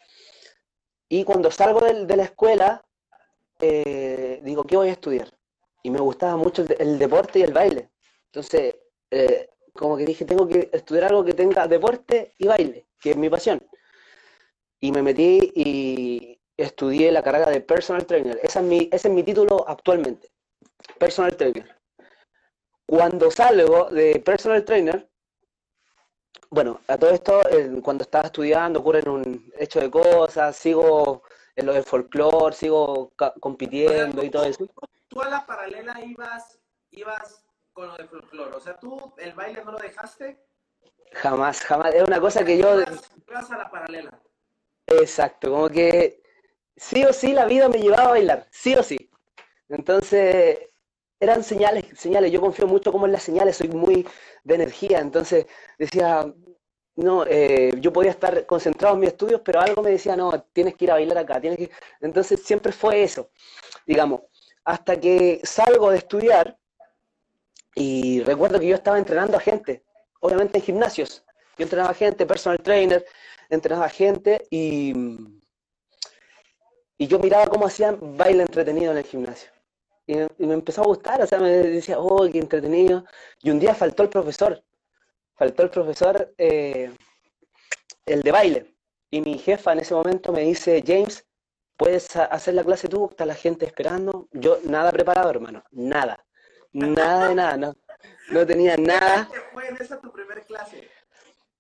Y 1.09 1.24
cuando 1.24 1.51
salgo 1.51 1.81
de, 1.81 2.15
la 2.15 2.24
escuela, 2.24 2.85
eh, 3.59 4.41
digo, 4.43 4.63
¿qué 4.63 4.77
voy 4.77 4.89
a 4.89 4.93
estudiar? 4.93 5.31
Y 5.83 5.89
me 5.89 6.00
gustaba 6.00 6.35
mucho 6.35 6.65
el, 6.77 7.00
deporte 7.00 7.39
y 7.39 7.43
el 7.43 7.53
baile. 7.53 7.89
Entonces, 8.36 8.75
eh, 9.12 9.48
como 9.74 9.96
que 9.96 10.06
dije, 10.06 10.25
tengo 10.25 10.46
que 10.46 10.70
estudiar 10.74 11.06
algo 11.06 11.24
que 11.24 11.34
tenga 11.34 11.70
deporte 11.70 12.34
y 12.38 12.48
baile, 12.48 12.86
que 13.00 13.12
es 13.12 13.15
mi 13.15 13.30
pasión. 13.30 13.65
Y 14.82 14.92
me 14.92 15.01
metí 15.01 15.54
y 15.56 16.42
estudié 16.58 17.13
la 17.13 17.24
carrera 17.24 17.50
de 17.50 17.62
personal 17.62 18.06
trainer. 18.06 18.38
Esa 18.44 18.60
es 18.60 18.65
mi, 18.65 18.89
ese 18.92 19.08
es 19.08 19.13
mi 19.13 19.24
título 19.24 19.63
actualmente, 19.65 20.34
personal 21.00 21.38
trainer. 21.38 21.77
Cuando 22.86 23.32
salgo 23.32 23.86
de 23.86 24.20
personal 24.20 24.65
trainer, 24.65 25.10
bueno, 26.50 26.82
a 26.89 26.98
todo 26.98 27.12
esto, 27.12 27.42
cuando 27.84 28.04
estaba 28.04 28.25
estudiando 28.25 28.82
ocurren 28.82 29.08
un 29.08 29.54
hecho 29.58 29.80
de 29.80 29.89
cosas, 29.89 30.58
sigo 30.58 31.24
en 31.56 31.68
lo 31.68 31.74
del 31.74 31.84
folclore, 31.84 32.54
sigo 32.54 33.13
compitiendo 33.39 34.25
y 34.25 34.30
todo 34.30 34.44
eso. 34.44 34.68
Tú 35.08 35.22
a 35.22 35.30
la 35.30 35.46
paralela 35.46 36.04
ibas, 36.04 36.60
ibas 36.92 37.44
con 37.75 37.89
lo 37.89 37.98
de 37.98 38.08
folclore? 38.08 38.55
O 38.55 38.60
sea, 38.60 38.79
¿tú 38.79 39.13
el 39.17 39.34
baile 39.34 39.63
no 39.63 39.74
lo 39.74 39.77
dejaste? 39.77 40.39
Jamás, 41.12 41.62
jamás. 41.62 41.94
Es 41.94 42.03
una 42.03 42.20
cosa 42.20 42.44
que 42.44 42.58
yo... 42.58 42.77
Vas 43.27 43.51
a 43.51 43.58
la 43.58 43.70
paralela. 43.70 44.20
Exacto, 44.88 45.51
como 45.51 45.70
que 45.70 46.22
sí 46.75 47.03
o 47.05 47.13
sí 47.13 47.34
la 47.34 47.46
vida 47.46 47.70
me 47.70 47.79
llevaba 47.79 48.05
a 48.05 48.12
bailar, 48.12 48.48
sí 48.50 48.75
o 48.75 48.84
sí. 48.84 49.10
Entonces, 49.67 50.60
eran 51.20 51.44
señales, 51.44 51.86
señales. 51.98 52.32
Yo 52.32 52.39
confío 52.41 52.67
mucho 52.67 52.91
como 52.91 53.05
en 53.05 53.12
las 53.12 53.24
señales, 53.24 53.58
soy 53.58 53.70
muy 53.70 54.08
de 54.44 54.55
energía. 54.55 55.00
Entonces, 55.00 55.46
decía, 55.77 56.34
no, 56.96 57.25
eh, 57.25 57.74
yo 57.79 57.91
podía 57.91 58.12
estar 58.12 58.46
concentrado 58.46 58.96
en 58.96 59.01
mis 59.01 59.10
estudios, 59.10 59.41
pero 59.44 59.60
algo 59.60 59.82
me 59.82 59.91
decía, 59.91 60.15
no, 60.15 60.44
tienes 60.53 60.75
que 60.75 60.86
ir 60.86 60.91
a 60.91 60.96
bailar 60.96 61.17
acá, 61.17 61.41
tienes 61.41 61.60
que... 61.60 61.72
Entonces, 62.00 62.41
siempre 62.44 62.72
fue 62.72 63.03
eso, 63.03 63.32
digamos. 63.86 64.22
Hasta 64.63 65.00
que 65.00 65.41
salgo 65.44 65.91
de 65.91 65.98
estudiar, 65.98 66.58
y 67.75 68.22
recuerdo 68.24 68.60
que 68.60 68.67
yo 68.67 68.75
estaba 68.75 68.98
entrenando 68.98 69.38
a 69.38 69.41
gente, 69.41 69.84
obviamente 70.22 70.58
en 70.58 70.63
gimnasios. 70.63 71.24
Yo 71.58 71.63
entrenaba 71.63 71.91
a 71.91 71.94
gente, 71.94 72.25
personal 72.25 72.60
trainer, 72.62 73.05
entrenaba 73.50 73.86
a 73.86 73.89
gente 73.89 74.48
y, 74.50 74.94
y 76.98 77.08
yo 77.08 77.20
miraba 77.20 77.48
cómo 77.48 77.67
hacían 77.67 78.17
baile 78.17 78.44
entretenido 78.44 78.91
en 78.91 78.98
el 78.98 79.03
gimnasio. 79.03 79.51
Y, 80.08 80.15
me 80.15 80.53
empezó 80.53 80.82
a 80.82 80.86
gustar, 80.86 81.22
o 81.22 81.27
sea, 81.27 81.39
me 81.39 81.50
decía, 81.50 82.00
oh, 82.00 82.29
qué 82.32 82.39
entretenido. 82.39 83.05
Y 83.41 83.50
un 83.51 83.60
día 83.60 83.75
faltó 83.75 84.03
el 84.03 84.10
profesor, 84.10 84.63
faltó 85.36 85.63
el 85.63 85.70
profesor, 85.70 86.34
eh, 86.38 86.91
el 88.05 88.22
de 88.22 88.32
baile. 88.32 88.75
Y 89.12 89.22
mi 89.22 89.38
jefa 89.38 89.74
en 89.74 89.79
ese 89.79 89.94
momento 89.94 90.32
me 90.32 90.41
dice, 90.41 90.84
James, 90.86 91.25
¿puedes 91.77 92.15
hacer 92.15 92.53
la 92.53 92.63
clase 92.63 92.88
tú? 92.88 93.08
Está 93.10 93.25
la 93.25 93.36
gente 93.36 93.65
esperando. 93.65 94.27
Yo 94.32 94.60
nada 94.63 94.91
preparado, 94.91 95.29
hermano, 95.29 95.63
nada. 95.72 96.25
Nada 96.75 97.29
de 97.29 97.36
nada, 97.36 97.58
no. 97.58 97.75
No 98.32 98.46
tenía 98.46 98.75
nada. 98.75 99.29
¿Qué 99.32 99.39
fue 99.53 99.67
en 99.70 99.77
esa 99.77 100.01
tu 100.01 100.12
primer 100.12 100.44
clase? 100.44 100.89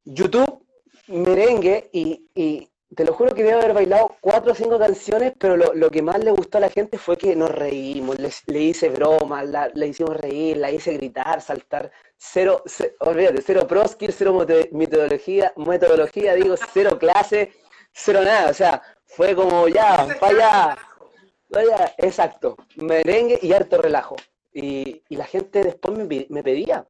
YouTube, 0.03 0.61
merengue, 1.07 1.89
y, 1.93 2.27
y, 2.35 2.69
te 2.93 3.05
lo 3.05 3.13
juro 3.13 3.33
que 3.33 3.43
debo 3.43 3.59
haber 3.59 3.73
bailado 3.73 4.17
cuatro 4.19 4.51
o 4.51 4.55
cinco 4.55 4.77
canciones, 4.77 5.31
pero 5.39 5.55
lo, 5.55 5.73
lo, 5.73 5.89
que 5.89 6.01
más 6.01 6.21
le 6.21 6.31
gustó 6.31 6.57
a 6.57 6.61
la 6.61 6.69
gente 6.69 6.97
fue 6.97 7.17
que 7.17 7.33
nos 7.33 7.49
reímos, 7.49 8.17
le, 8.19 8.59
hice 8.59 8.89
bromas, 8.89 9.47
le 9.73 9.87
hicimos 9.87 10.17
reír, 10.17 10.57
la 10.57 10.69
hice 10.69 10.93
gritar, 10.93 11.41
saltar. 11.41 11.91
Cero, 12.17 12.61
olvídate, 12.99 13.41
cero 13.41 13.65
proskil, 13.67 14.11
cero 14.11 14.45
metodología, 14.71 15.53
metodología, 15.55 16.35
digo, 16.35 16.55
cero 16.73 16.99
clase, 16.99 17.53
cero 17.93 18.19
nada. 18.21 18.49
O 18.49 18.53
sea, 18.53 18.81
fue 19.05 19.33
como 19.33 19.69
ya, 19.69 20.07
vaya, 20.19 20.77
vaya, 21.49 21.93
exacto, 21.97 22.57
merengue 22.75 23.39
y 23.41 23.53
harto 23.53 23.81
relajo. 23.81 24.17
Y, 24.55 25.03
la 25.09 25.25
gente 25.25 25.63
después 25.63 25.97
me, 25.97 26.43
pedía. 26.43 26.87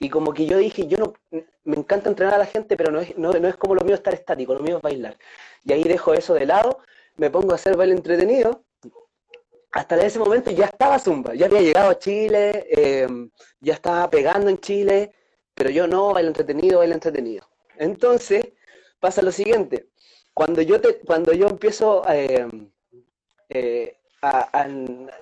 Y 0.00 0.10
como 0.10 0.34
que 0.34 0.44
yo 0.44 0.58
dije, 0.58 0.88
yo 0.88 0.98
no, 0.98 1.12
me 1.64 1.76
encanta 1.76 2.08
entrenar 2.08 2.34
a 2.34 2.38
la 2.38 2.46
gente, 2.46 2.76
pero 2.76 2.90
no 2.90 3.00
es, 3.00 3.16
no, 3.16 3.30
es 3.30 3.56
como 3.56 3.76
lo 3.76 3.84
mío 3.84 3.94
estar 3.94 4.12
estático, 4.12 4.54
lo 4.54 4.60
mío 4.60 4.78
es 4.78 4.82
bailar. 4.82 5.16
Y 5.64 5.72
ahí 5.72 5.84
dejo 5.84 6.14
eso 6.14 6.34
de 6.34 6.46
lado, 6.46 6.80
me 7.16 7.30
pongo 7.30 7.52
a 7.52 7.54
hacer 7.54 7.76
baile 7.76 7.94
entretenido. 7.94 8.64
Hasta 9.70 9.96
ese 10.04 10.18
momento 10.18 10.50
ya 10.50 10.64
estaba 10.64 10.98
Zumba, 10.98 11.34
ya 11.34 11.46
había 11.46 11.60
llegado 11.60 11.90
a 11.90 11.98
Chile, 11.98 12.66
em, 12.70 13.30
ya 13.60 13.74
estaba 13.74 14.10
pegando 14.10 14.50
en 14.50 14.58
Chile, 14.58 15.12
pero 15.54 15.70
yo 15.70 15.86
no, 15.86 16.12
baile 16.12 16.28
entretenido, 16.28 16.78
baile 16.78 16.94
entretenido. 16.94 17.46
Entonces, 17.76 18.52
pasa 18.98 19.22
lo 19.22 19.30
siguiente, 19.30 19.88
cuando 20.34 20.62
yo, 20.62 20.80
te, 20.80 20.98
cuando 21.00 21.32
yo 21.32 21.46
empiezo 21.46 22.02
em, 22.08 22.70
eh, 23.48 23.97
a, 24.22 24.68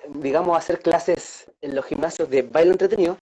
digamos, 0.09 0.57
hacer 0.57 0.79
clases 0.79 1.51
en 1.61 1.75
los 1.75 1.85
gimnasios 1.85 2.29
de 2.29 2.41
baile 2.41 2.71
entretenido, 2.71 3.17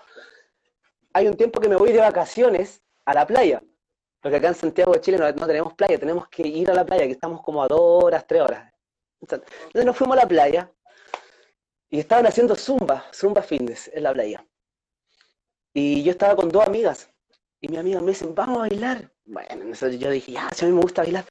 hay 1.14 1.28
un 1.28 1.36
tiempo 1.36 1.60
que 1.60 1.70
me 1.70 1.76
voy 1.76 1.92
de 1.92 2.00
vacaciones 2.00 2.82
a 3.06 3.14
la 3.14 3.26
playa. 3.26 3.64
Porque 4.22 4.38
acá 4.38 4.48
en 4.48 4.56
Santiago 4.56 4.94
de 4.94 5.02
Chile 5.02 5.18
no, 5.18 5.48
tenemos 5.48 5.74
playa, 5.74 6.00
tenemos 6.00 6.28
que 6.30 6.48
ir 6.48 6.70
a 6.72 6.74
la 6.74 6.86
playa, 6.86 7.06
que 7.06 7.12
estamos 7.12 7.42
como 7.42 7.64
a 7.64 7.68
dos 7.68 8.04
horas, 8.04 8.26
tres 8.28 8.42
horas. 8.42 8.74
Entonces 9.22 9.86
nos 9.86 9.96
fuimos 9.96 10.18
a 10.18 10.22
la 10.22 10.28
playa 10.28 10.72
y 11.90 12.00
estaban 12.00 12.26
haciendo 12.26 12.56
zumba, 12.56 13.06
zumba 13.14 13.42
fitness 13.42 13.90
en 13.94 14.04
la 14.04 14.14
playa. 14.14 14.46
Y 15.74 16.04
yo 16.04 16.12
estaba 16.12 16.36
con 16.36 16.50
dos 16.50 16.66
amigas. 16.66 17.10
Y 17.62 17.68
mi 17.68 17.78
amiga 17.78 18.00
me 18.00 18.08
dice, 18.08 18.26
vamos 18.28 18.58
a 18.58 18.62
bailar. 18.62 19.12
Bueno, 19.26 19.74
yo 19.74 20.10
dije, 20.10 20.32
ya, 20.32 20.50
si 20.54 20.66
a 20.66 20.68
mí 20.68 20.74
me 20.74 20.82
gusta 20.82 21.04
bailar, 21.04 21.26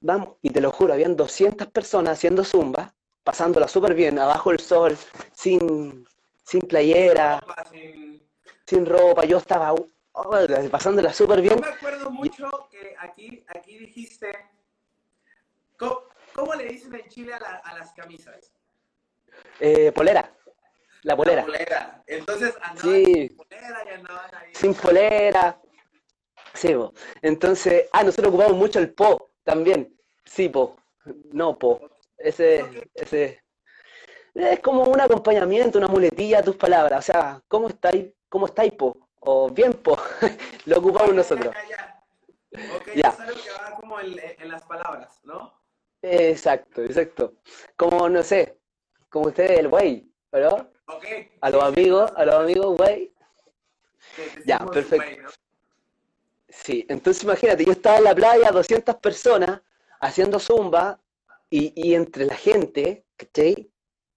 vamos. 0.00 0.36
Y 0.42 0.50
te 0.50 0.60
lo 0.60 0.72
juro, 0.72 0.92
habían 0.92 1.16
200 1.16 1.68
personas 1.68 2.14
haciendo 2.14 2.44
zumba 2.44 2.94
pasándola 3.24 3.68
súper 3.68 3.94
bien, 3.94 4.18
abajo 4.18 4.50
el 4.50 4.60
sol, 4.60 4.96
sin, 5.32 6.06
sin 6.44 6.62
playera, 6.62 7.42
sin... 8.66 8.86
ropa, 8.86 9.24
yo 9.24 9.38
estaba 9.38 9.72
oh, 9.72 10.36
pasándola 10.70 11.12
súper 11.12 11.40
bien. 11.40 11.56
Yo 11.56 11.60
me 11.60 11.68
acuerdo 11.68 12.10
mucho 12.10 12.68
que 12.70 12.94
aquí, 12.98 13.44
aquí 13.48 13.78
dijiste, 13.78 14.32
¿cómo, 15.76 16.54
le 16.56 16.64
dicen 16.64 16.94
en 16.94 17.08
Chile 17.08 17.34
a, 17.34 17.74
las 17.78 17.92
camisas? 17.92 18.52
Eh, 19.60 19.92
polera. 19.92 20.34
La 21.02 21.16
polera. 21.16 21.42
La 21.42 21.46
polera. 21.46 22.04
Entonces 22.06 22.54
andaban 22.62 23.04
sin 23.04 23.36
polera 23.36 23.84
y 23.84 23.94
andaban 23.94 24.34
ahí. 24.34 24.54
Sin 24.54 24.74
polera. 24.74 25.60
Sí, 26.54 26.74
Entonces, 27.22 27.88
ah, 27.92 28.04
nosotros 28.04 28.28
ocupamos 28.28 28.56
mucho 28.56 28.78
el 28.78 28.92
po 28.92 29.30
también. 29.42 29.96
Sí, 30.24 30.48
po. 30.48 30.76
No, 31.32 31.58
po. 31.58 31.91
Ese, 32.22 32.88
ese, 32.94 33.42
es 34.34 34.60
como 34.60 34.84
un 34.84 35.00
acompañamiento, 35.00 35.78
una 35.78 35.88
muletilla 35.88 36.38
a 36.38 36.42
tus 36.42 36.56
palabras. 36.56 37.08
O 37.08 37.12
sea, 37.12 37.42
¿cómo 37.48 37.68
estáis? 37.68 38.12
¿Cómo 38.28 38.46
estáis, 38.46 38.72
po? 38.72 39.08
O 39.20 39.50
bien, 39.50 39.72
po. 39.72 39.96
Lo 40.66 40.78
ocupamos 40.78 41.14
nosotros. 41.14 41.54
Ok, 42.76 42.88
ya. 42.94 43.12
que 43.12 43.50
va 43.50 43.76
como 43.76 44.00
en, 44.00 44.48
las 44.48 44.62
palabras, 44.62 45.20
¿no? 45.24 45.52
Exacto, 46.02 46.82
exacto. 46.82 47.34
Como, 47.76 48.08
no 48.08 48.22
sé, 48.22 48.58
como 49.08 49.26
ustedes, 49.28 49.60
el 49.60 49.68
güey, 49.68 50.10
¿verdad? 50.30 50.68
Ok. 50.86 51.04
A 51.40 51.50
los 51.50 51.62
amigos, 51.62 52.12
a 52.16 52.24
los 52.24 52.34
amigos, 52.34 52.76
güey. 52.76 53.12
ya, 54.44 54.58
perfecto. 54.66 55.32
Sí, 56.48 56.84
entonces 56.88 57.22
imagínate, 57.22 57.64
yo 57.64 57.72
estaba 57.72 57.98
en 57.98 58.04
la 58.04 58.14
playa, 58.14 58.50
200 58.50 58.96
personas, 58.96 59.62
haciendo 60.00 60.38
zumba, 60.38 61.00
y, 61.54 61.94
entre 61.94 62.24
la 62.24 62.34
gente, 62.34 63.04
¿cachai? 63.16 63.70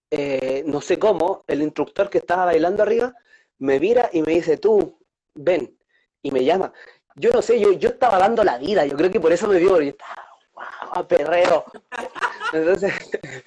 Eh, 0.09 0.63
no 0.65 0.79
sé 0.79 0.97
cómo, 0.97 1.43
el 1.47 1.61
instructor 1.61 2.09
que 2.09 2.19
estaba 2.19 2.45
bailando 2.45 2.81
arriba 2.81 3.13
me 3.59 3.79
mira 3.79 4.09
y 4.13 4.21
me 4.21 4.33
dice, 4.33 4.57
tú, 4.57 4.97
ven, 5.33 5.77
y 6.21 6.31
me 6.31 6.45
llama. 6.45 6.71
Yo 7.15 7.31
no 7.31 7.41
sé, 7.41 7.59
yo, 7.59 7.73
yo 7.73 7.89
estaba 7.89 8.19
dando 8.19 8.43
la 8.43 8.57
vida, 8.57 8.85
yo 8.85 8.95
creo 8.95 9.11
que 9.11 9.19
por 9.19 9.33
eso 9.33 9.47
me 9.47 9.59
vio, 9.59 9.81
y 9.81 9.89
estaba, 9.89 10.15
wow, 10.53 11.07
perreo. 11.07 11.65
Entonces, 12.53 12.93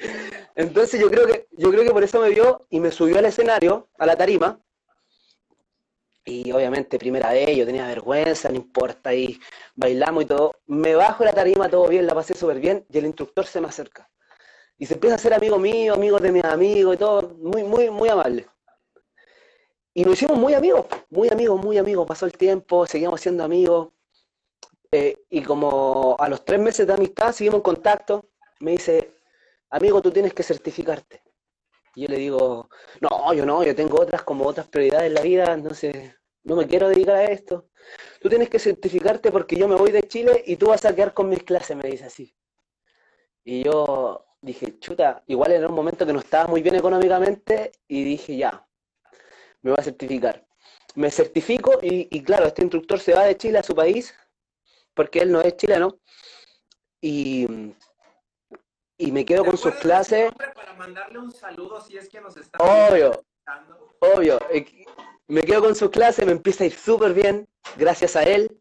entonces 0.55 1.01
yo 1.01 1.09
creo 1.09 1.27
que, 1.27 1.47
yo 1.53 1.71
creo 1.71 1.85
que 1.85 1.93
por 1.93 2.05
eso 2.05 2.21
me 2.21 2.29
vio 2.29 2.67
y 2.69 2.81
me 2.81 2.91
subió 2.91 3.19
al 3.19 3.25
escenario, 3.25 3.89
a 3.97 4.05
la 4.05 4.17
tarima, 4.17 4.61
y 6.29 6.53
obviamente 6.53 6.99
primera 6.99 7.33
vez, 7.33 7.57
yo 7.57 7.65
tenía 7.65 7.87
vergüenza, 7.87 8.51
no 8.51 8.57
importa, 8.57 9.15
y 9.15 9.41
bailamos 9.75 10.25
y 10.25 10.27
todo. 10.27 10.57
Me 10.67 10.95
bajo 10.95 11.25
la 11.25 11.33
tarima, 11.33 11.69
todo 11.69 11.89
bien, 11.89 12.07
la 12.07 12.15
pasé 12.15 12.35
súper 12.35 12.61
bien, 12.61 12.85
y 12.91 12.99
el 12.99 13.07
instructor 13.07 13.47
se 13.47 13.61
me 13.61 13.69
acerca. 13.69 14.11
Y 14.77 14.87
se 14.87 14.95
empieza 14.95 15.17
a 15.17 15.19
ser 15.19 15.35
amigo 15.35 15.59
mío, 15.59 15.95
amigo 15.95 16.19
de 16.19 16.31
mis 16.31 16.45
amigos 16.45 16.95
y 16.95 16.99
todo, 16.99 17.35
muy, 17.39 17.65
muy, 17.65 17.91
muy 17.91 18.09
amable. 18.11 18.47
Y 19.95 20.05
nos 20.05 20.15
hicimos 20.15 20.39
muy 20.39 20.55
amigos, 20.55 20.87
muy 21.11 21.29
amigos, 21.31 21.61
muy 21.61 21.79
amigos. 21.79 22.07
Pasó 22.07 22.27
el 22.27 22.33
tiempo, 22.33 22.87
seguíamos 22.87 23.21
siendo 23.21 23.43
amigos. 23.43 23.89
Eh, 24.93 25.17
y 25.31 25.43
como 25.43 26.17
a 26.19 26.29
los 26.29 26.45
tres 26.45 26.61
meses 26.61 26.87
de 26.87 26.93
amistad 26.93 27.33
seguimos 27.33 27.59
en 27.59 27.63
contacto, 27.63 28.27
me 28.61 28.73
dice, 28.73 29.13
amigo, 29.71 30.01
tú 30.03 30.11
tienes 30.11 30.35
que 30.35 30.43
certificarte. 30.43 31.23
Y 31.95 32.03
yo 32.03 32.09
le 32.09 32.19
digo, 32.19 32.69
no, 33.01 33.33
yo 33.35 33.45
no, 33.45 33.65
yo 33.65 33.75
tengo 33.75 34.01
otras 34.01 34.23
como 34.23 34.47
otras 34.47 34.69
prioridades 34.69 35.09
en 35.09 35.15
la 35.15 35.23
vida, 35.23 35.75
sé, 35.75 36.18
no 36.45 36.57
me 36.57 36.67
quiero 36.67 36.89
dedicar 36.89 37.17
a 37.17 37.25
esto. 37.25 37.69
Tú 38.21 38.29
tienes 38.29 38.49
que 38.49 38.59
certificarte 38.59 39.31
porque 39.31 39.57
yo 39.57 39.69
me 39.69 39.77
voy 39.77 39.91
de 39.91 40.03
Chile 40.03 40.43
y 40.47 40.57
tú 40.57 40.69
vas 40.69 40.85
a 40.85 40.95
quedar 40.95 41.15
con 41.15 41.29
mis 41.29 41.43
clases, 41.43 41.77
me 41.77 41.89
dice 41.89 42.05
así. 42.05 42.35
Y 43.45 43.65
yo 43.65 44.27
dije, 44.41 44.79
chuta, 44.79 45.23
igual 45.27 45.53
era 45.53 45.69
un 45.69 45.75
momento 45.75 46.07
que 46.07 46.13
no 46.13 46.21
estaba 46.21 46.47
muy 46.47 46.63
bien 46.63 46.75
económicamente 46.75 47.73
y 47.87 48.05
dije, 48.05 48.37
ya, 48.37 48.67
me 49.63 49.71
voy 49.71 49.81
a 49.81 49.85
certificar. 49.85 50.47
Me 50.95 51.11
certifico 51.11 51.79
y, 51.81 52.23
claro, 52.23 52.47
este 52.47 52.63
instructor 52.63 52.99
se 52.99 53.15
va 53.15 53.25
de 53.25 53.37
Chile 53.37 53.59
a 53.59 53.63
su 53.63 53.75
país 53.75 54.15
porque 54.95 55.21
él 55.21 55.31
no 55.31 55.41
es 55.41 55.57
chileno 55.57 56.01
y, 57.01 57.47
y 58.97 59.13
me 59.13 59.25
quedo 59.25 59.45
con 59.45 59.57
sus 59.57 59.75
clases. 59.75 60.33
Para 60.33 60.75
mandarle 60.75 61.19
un 61.21 61.31
saludo 61.31 61.81
si 61.81 61.97
es 61.97 62.09
que 62.09 62.21
nos 62.21 62.37
está 62.37 62.59
Obvio, 62.59 63.25
obvio. 64.01 64.39
Me 65.27 65.43
quedo 65.43 65.63
con 65.63 65.75
sus 65.75 65.91
clases, 65.91 66.25
me 66.25 66.33
empieza 66.33 66.65
a 66.65 66.69
ir 66.69 66.75
súper 66.75 67.13
bien, 67.13 67.47
gracias 67.77 68.17
a 68.17 68.23
él. 68.23 68.61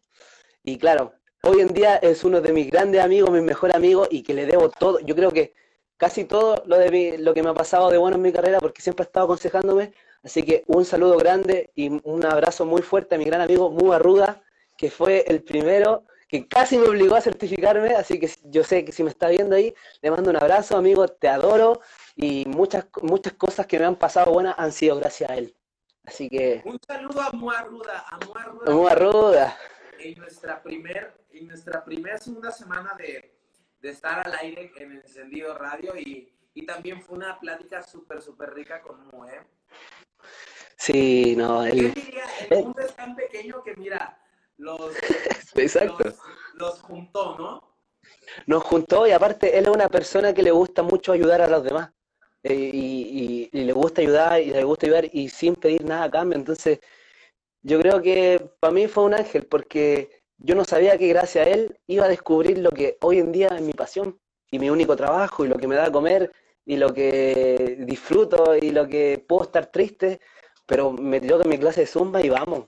Y 0.63 0.77
claro, 0.77 1.13
hoy 1.44 1.62
en 1.62 1.70
día 1.70 1.96
es 1.98 2.24
uno 2.24 2.41
de 2.41 2.51
mis 2.51 2.70
grandes 2.70 3.01
amigos, 3.01 3.32
mi 3.32 3.41
mejor 3.41 3.74
amigo, 3.75 4.08
y 4.10 4.24
que 4.24 4.34
le 4.34 4.46
debo 4.46 4.70
todo. 4.70 5.00
Yo 5.00 5.15
creo 5.15 5.32
que 5.32 5.53
casi 5.96 6.25
todo 6.25 6.62
lo, 6.65 6.77
de 6.77 7.17
lo 7.20 7.34
que 7.34 7.41
me 7.41 7.50
ha 7.50 7.53
pasado 7.53 7.89
de 7.89 7.98
bueno 7.98 8.17
en 8.17 8.24
mi 8.24 8.34
carrera, 8.34 8.60
porque 8.60 8.82
siempre 8.82 9.03
ha 9.03 9.08
estado 9.08 9.25
aconsejándome. 9.25 9.94
Así 10.24 10.44
que 10.44 10.63
un 10.67 10.84
saludo 10.84 11.17
grande 11.17 11.72
y 11.74 11.89
un 12.03 12.25
abrazo 12.25 12.65
muy 12.65 12.82
fuerte 12.82 13.15
a 13.15 13.17
mi 13.17 13.25
gran 13.25 13.41
amigo 13.41 13.70
Mu 13.70 13.94
Arruda, 13.94 14.41
que 14.77 14.91
fue 14.91 15.24
el 15.27 15.41
primero 15.41 16.03
que 16.27 16.48
casi 16.48 16.77
me 16.77 16.88
obligó 16.88 17.15
a 17.15 17.22
certificarme, 17.22 17.96
así 17.96 18.20
que 18.20 18.29
yo 18.44 18.63
sé 18.63 18.84
que 18.84 18.91
si 18.91 19.03
me 19.03 19.10
está 19.10 19.29
viendo 19.29 19.56
ahí, 19.56 19.74
le 20.01 20.12
mando 20.12 20.29
un 20.29 20.36
abrazo, 20.36 20.75
amigo, 20.75 21.08
te 21.08 21.29
adoro 21.29 21.79
y 22.18 22.46
muchas, 22.48 22.88
muchas 23.04 23.34
cosas 23.34 23.68
que 23.68 23.78
me 23.78 23.86
han 23.86 23.96
pasado 23.96 24.34
buenas 24.34 24.56
han 24.58 24.72
sido 24.72 24.96
gracias 24.98 25.30
a 25.30 25.36
él. 25.36 25.56
Así 26.04 26.28
que... 26.28 26.64
Un 26.66 26.80
saludo 26.86 27.22
a 27.22 27.32
Muarruda, 27.32 28.06
a 28.10 28.18
Muarruda. 28.26 28.74
Muarruda. 28.74 29.58
En 30.00 30.18
nuestra 30.18 30.64
primer, 30.64 31.26
en 31.30 31.48
nuestra 31.48 31.86
primera 31.86 32.18
segunda 32.18 32.52
semana 32.52 32.96
de, 32.98 33.36
estar 33.84 34.28
al 34.28 34.34
aire 34.41 34.72
en 34.78 34.94
Encendido 34.94 35.58
Radio 35.58 35.96
y, 35.96 36.34
también 36.65 37.04
fue 37.04 37.18
una 37.18 37.39
plática 37.39 37.84
súper, 37.84 38.20
súper 38.20 38.52
rica 38.52 38.82
con 38.82 39.06
Mu, 39.08 39.26
¿eh? 39.26 39.46
Sí, 40.76 41.36
no, 41.38 41.63
él... 41.63 41.94
diría? 41.94 42.24
El 42.50 42.63
mundo 42.63 42.82
es 42.82 42.96
tan 42.96 43.15
pequeño 43.15 43.63
que 43.63 43.76
mira, 43.76 44.20
los, 44.58 44.91
Exacto. 45.56 46.15
Los, 46.56 46.82
juntó, 46.82 47.38
¿no? 47.38 47.78
Nos 48.48 48.63
juntó 48.63 49.06
y 49.06 49.12
aparte 49.12 49.58
él 49.58 49.65
es 49.65 49.72
una 49.72 49.88
persona 49.88 50.34
que 50.34 50.41
le 50.41 50.50
gusta 50.50 50.82
mucho 50.82 51.12
ayudar 51.12 51.41
a 51.41 51.48
los 51.48 51.63
demás. 51.63 51.91
Eh, 52.50 52.72
y, 52.74 53.50
le 53.52 53.74
gusta 53.74 54.02
ayudar 54.02 54.42
y 54.42 54.52
le 54.52 54.64
gusta 54.64 54.86
ayudar 54.86 55.10
y 55.12 55.30
sin 55.30 55.56
pedir 55.56 55.84
nada 55.84 56.06
a 56.06 56.12
cambio. 56.12 56.38
Entonces, 56.38 56.80
yo 57.62 57.80
creo 57.80 58.02
que 58.02 58.52
para 58.60 58.74
mí 58.74 58.88
fue 58.88 59.04
un 59.04 59.14
ángel 59.14 59.46
porque 59.46 60.22
yo 60.38 60.56
no 60.56 60.64
sabía 60.64 60.98
que 60.98 61.08
gracias 61.10 61.46
a 61.48 61.50
él 61.50 61.80
iba 61.88 62.06
a 62.06 62.10
descubrir 62.10 62.60
lo 62.60 62.72
que 62.72 62.98
hoy 63.02 63.20
en 63.20 63.32
día 63.32 63.50
es 63.50 63.62
mi 63.62 63.74
pasión 63.74 64.20
y 64.50 64.60
mi 64.60 64.70
único 64.70 64.96
trabajo 64.96 65.44
y 65.44 65.50
lo 65.50 65.58
que 65.58 65.68
me 65.68 65.76
da 65.76 65.88
a 65.88 65.92
comer 65.92 66.32
y 66.66 66.78
lo 66.78 66.94
que 66.94 67.78
disfruto 67.80 68.56
y 68.56 68.72
lo 68.72 68.88
que 68.88 69.24
puedo 69.28 69.44
estar 69.44 69.68
triste, 69.68 70.22
pero 70.66 70.92
me 70.92 71.20
tiró 71.20 71.40
que 71.40 71.50
mi 71.50 71.58
clase 71.58 71.82
de 71.82 71.88
zumba 71.88 72.22
y 72.22 72.30
vamos, 72.30 72.66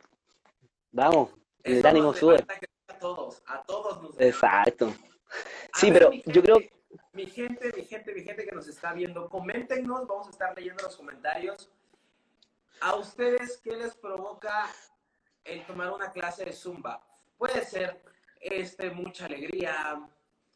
vamos, 0.92 1.30
el 1.64 1.86
ánimo 1.86 2.14
sube. 2.14 2.44
A 2.88 3.00
todos, 3.00 3.42
a 3.46 3.64
todos 3.64 4.02
nos 4.02 4.20
Exacto. 4.20 4.92
Sí, 5.76 5.92
pero 5.92 6.12
yo 6.26 6.42
creo 6.42 6.58
mi 7.14 7.26
gente, 7.26 7.72
mi 7.76 7.84
gente, 7.84 8.14
mi 8.14 8.24
gente 8.24 8.46
que 8.46 8.56
nos 8.56 8.68
está 8.68 8.94
viendo, 8.94 9.30
coméntenos, 9.30 10.08
vamos 10.08 10.28
a 10.28 10.32
estar 10.32 10.56
leyendo 10.56 10.84
los 10.84 10.96
comentarios. 10.96 11.70
¿A 12.82 12.96
ustedes 12.96 13.60
qué 13.64 13.76
les 13.76 13.96
provoca 13.96 14.70
el 15.44 15.66
tomar 15.66 15.92
una 15.92 16.12
clase 16.12 16.46
de 16.46 16.54
Zumba? 16.54 17.04
Puede 17.38 17.66
ser 17.66 18.02
este, 18.40 18.92
mucha 18.92 19.26
alegría. 19.26 20.08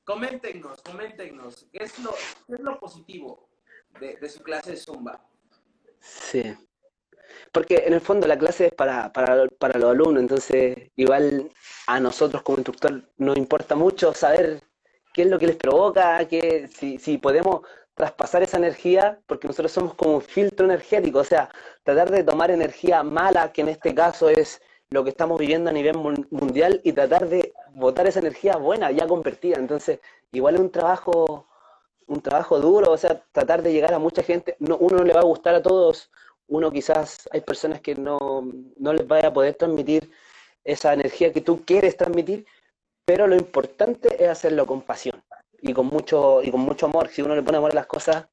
Coméntenos, 0.03 0.81
coméntenos. 0.81 1.65
¿Qué 1.71 1.83
es 1.83 1.99
lo, 1.99 2.11
qué 2.47 2.53
es 2.53 2.59
lo 2.59 2.79
positivo 2.79 3.49
de, 3.99 4.29
su 4.29 4.41
clase 4.43 4.71
de 4.71 4.77
Zumba? 4.77 5.25
Sí. 5.99 6.55
Porque 7.51 7.83
en 7.85 7.93
el 7.93 8.01
fondo 8.01 8.27
la 8.27 8.37
clase 8.37 8.67
es 8.67 8.73
para, 8.73 9.11
para, 9.11 9.47
para 9.47 9.79
los 9.79 9.91
alumnos, 9.91 10.21
entonces 10.21 10.91
igual 10.95 11.51
a 11.87 11.99
nosotros 11.99 12.41
como 12.43 12.59
instructor 12.59 13.03
nos 13.17 13.37
importa 13.37 13.75
mucho 13.75 14.13
saber 14.13 14.61
qué 15.13 15.23
es 15.23 15.27
lo 15.29 15.39
que 15.39 15.47
les 15.47 15.55
provoca, 15.55 16.27
que 16.27 16.67
si, 16.67 16.97
si 16.97 17.17
podemos 17.17 17.61
traspasar 17.95 18.43
esa 18.43 18.57
energía, 18.57 19.19
porque 19.27 19.47
nosotros 19.47 19.71
somos 19.71 19.93
como 19.93 20.15
un 20.15 20.21
filtro 20.21 20.65
energético, 20.65 21.19
o 21.19 21.23
sea, 21.23 21.49
tratar 21.83 22.09
de 22.11 22.23
tomar 22.23 22.51
energía 22.51 23.03
mala, 23.03 23.51
que 23.51 23.61
en 23.61 23.69
este 23.69 23.93
caso 23.93 24.29
es 24.29 24.61
lo 24.89 25.03
que 25.03 25.11
estamos 25.11 25.39
viviendo 25.39 25.69
a 25.69 25.73
nivel 25.73 25.97
mundial, 26.31 26.81
y 26.83 26.93
tratar 26.93 27.29
de 27.29 27.53
botar 27.75 28.07
esa 28.07 28.19
energía 28.19 28.57
buena, 28.57 28.91
ya 28.91 29.07
convertida. 29.07 29.57
Entonces, 29.57 29.99
igual 30.31 30.55
es 30.55 30.61
un 30.61 30.71
trabajo, 30.71 31.47
un 32.07 32.21
trabajo 32.21 32.59
duro, 32.59 32.91
o 32.91 32.97
sea, 32.97 33.21
tratar 33.31 33.61
de 33.61 33.73
llegar 33.73 33.93
a 33.93 33.99
mucha 33.99 34.23
gente, 34.23 34.55
no, 34.59 34.77
uno 34.77 34.97
no 34.97 35.03
le 35.03 35.13
va 35.13 35.21
a 35.21 35.25
gustar 35.25 35.55
a 35.55 35.61
todos, 35.61 36.11
uno 36.47 36.71
quizás 36.71 37.27
hay 37.31 37.41
personas 37.41 37.81
que 37.81 37.95
no, 37.95 38.47
no 38.77 38.93
les 38.93 39.07
vaya 39.07 39.29
a 39.29 39.33
poder 39.33 39.55
transmitir 39.55 40.11
esa 40.63 40.93
energía 40.93 41.31
que 41.31 41.41
tú 41.41 41.63
quieres 41.65 41.97
transmitir, 41.97 42.45
pero 43.05 43.27
lo 43.27 43.35
importante 43.35 44.23
es 44.23 44.29
hacerlo 44.29 44.65
con 44.65 44.81
pasión 44.81 45.23
y 45.61 45.73
con 45.73 45.87
mucho, 45.87 46.41
y 46.41 46.51
con 46.51 46.61
mucho 46.61 46.85
amor. 46.85 47.09
Si 47.09 47.21
uno 47.21 47.35
le 47.35 47.43
pone 47.43 47.57
amor 47.57 47.71
a 47.71 47.75
las 47.75 47.87
cosas, 47.87 48.27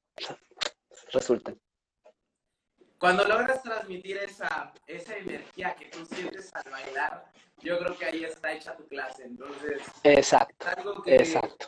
resultan. 1.13 1.61
Cuando 2.99 3.25
logras 3.25 3.63
transmitir 3.63 4.19
esa, 4.19 4.73
esa 4.87 5.17
energía 5.17 5.75
que 5.75 5.87
tú 5.87 6.05
sientes 6.05 6.55
al 6.55 6.71
bailar, 6.71 7.33
yo 7.59 7.79
creo 7.79 7.97
que 7.97 8.05
ahí 8.05 8.25
está 8.25 8.53
hecha 8.53 8.77
tu 8.77 8.87
clase. 8.89 9.25
Entonces, 9.25 9.83
exacto, 10.03 11.03
que, 11.03 11.17
exacto. 11.17 11.67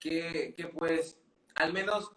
Que, 0.00 0.54
que 0.56 0.66
pues, 0.68 1.16
al 1.54 1.72
menos, 1.72 2.12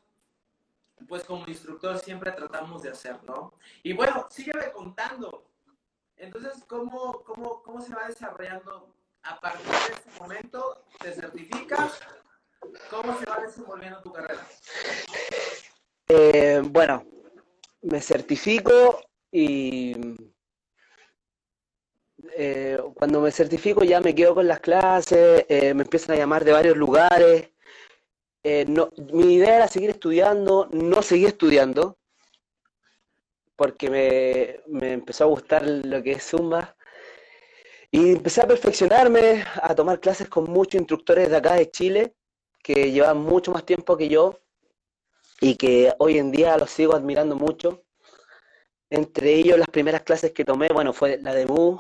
pues 1.08 1.23
como 1.23 1.47
instructor 1.47 2.00
siempre 2.00 2.32
tratamos 2.32 2.82
de 2.82 2.89
hacer, 2.89 3.23
¿no? 3.23 3.54
Y 3.84 3.93
bueno, 3.93 4.26
sígueme 4.32 4.71
contando. 4.71 5.45
Entonces, 6.15 6.63
¿cómo, 6.65 7.23
cómo, 7.23 7.62
cómo 7.62 7.82
se 7.82 7.93
va 7.93 8.08
desarrollando 8.08 8.96
a 9.27 9.39
partir 9.39 9.67
de 9.67 9.93
este 9.93 10.21
momento 10.21 10.83
te 10.99 11.11
certificas, 11.11 11.99
¿cómo 12.89 13.17
se 13.19 13.25
va 13.25 13.39
desenvolviendo 13.45 14.01
tu 14.01 14.11
carrera? 14.11 14.47
Eh, 16.07 16.61
bueno, 16.63 17.05
me 17.81 18.01
certifico 18.01 19.01
y 19.31 19.95
eh, 22.31 22.79
cuando 22.95 23.19
me 23.21 23.31
certifico 23.31 23.83
ya 23.83 23.99
me 23.99 24.15
quedo 24.15 24.35
con 24.35 24.47
las 24.47 24.61
clases, 24.61 25.45
eh, 25.49 25.73
me 25.73 25.83
empiezan 25.83 26.15
a 26.15 26.19
llamar 26.19 26.45
de 26.45 26.53
varios 26.53 26.77
lugares. 26.77 27.51
No, 28.67 28.89
mi 29.11 29.33
idea 29.33 29.57
era 29.57 29.67
seguir 29.67 29.89
estudiando, 29.89 30.69
no 30.71 31.01
seguí 31.01 31.25
estudiando, 31.25 31.97
porque 33.57 33.89
me, 33.89 34.61
me 34.67 34.93
empezó 34.93 35.25
a 35.25 35.27
gustar 35.27 35.67
lo 35.67 36.01
que 36.01 36.13
es 36.13 36.29
Zumba 36.29 36.76
y 37.91 38.12
empecé 38.13 38.41
a 38.41 38.47
perfeccionarme, 38.47 39.43
a 39.62 39.73
tomar 39.76 40.00
clases 40.00 40.30
con 40.30 40.45
muchos 40.45 40.80
instructores 40.80 41.30
de 41.30 41.38
acá 41.38 41.54
de 41.56 41.69
Chile, 41.71 42.15
que 42.63 42.91
llevan 42.91 43.17
mucho 43.19 43.52
más 43.52 43.65
tiempo 43.65 43.97
que 43.97 44.10
yo 44.10 44.39
y 45.41 45.56
que 45.56 45.93
hoy 46.00 46.17
en 46.17 46.32
día 46.32 46.58
los 46.58 46.71
sigo 46.71 46.95
admirando 46.95 47.36
mucho. 47.36 47.84
entre 48.89 49.34
ellos 49.36 49.58
las 49.60 49.67
primeras 49.69 50.04
clases 50.04 50.32
que 50.34 50.45
tomé, 50.45 50.69
bueno, 50.69 50.93
fue 50.93 51.17
la 51.21 51.34
de 51.34 51.45
Mu, 51.45 51.78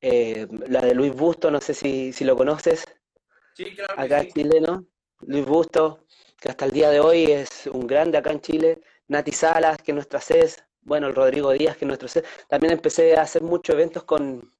eh, 0.00 0.46
la 0.68 0.80
de 0.82 0.94
Luis 0.94 1.12
Busto, 1.14 1.50
no 1.50 1.60
sé 1.60 1.74
si, 1.74 2.12
si 2.12 2.24
lo 2.24 2.36
conoces, 2.36 2.84
Sí, 3.54 3.74
claro 3.74 3.94
acá 3.96 4.22
sí. 4.22 4.32
chileno, 4.32 4.86
Luis 5.20 5.44
Busto, 5.46 6.04
que 6.40 6.48
hasta 6.50 6.66
el 6.66 6.72
día 6.72 6.90
de 6.90 7.00
hoy 7.00 7.24
es 7.32 7.66
un 7.66 7.86
grande 7.86 8.18
acá 8.18 8.30
en 8.32 8.40
Chile, 8.40 8.80
Nati 9.08 9.32
Salas, 9.32 9.78
que 9.78 9.92
es 9.92 9.94
nuestra 9.94 10.20
CES, 10.20 10.64
bueno, 10.82 11.08
el 11.08 11.14
Rodrigo 11.14 11.50
Díaz, 11.52 11.76
que 11.76 11.84
es 11.84 11.88
nuestro 11.88 12.08
CES. 12.08 12.24
También 12.48 12.72
empecé 12.74 13.16
a 13.16 13.22
hacer 13.22 13.42
muchos 13.42 13.74
eventos 13.74 14.04
con, 14.04 14.52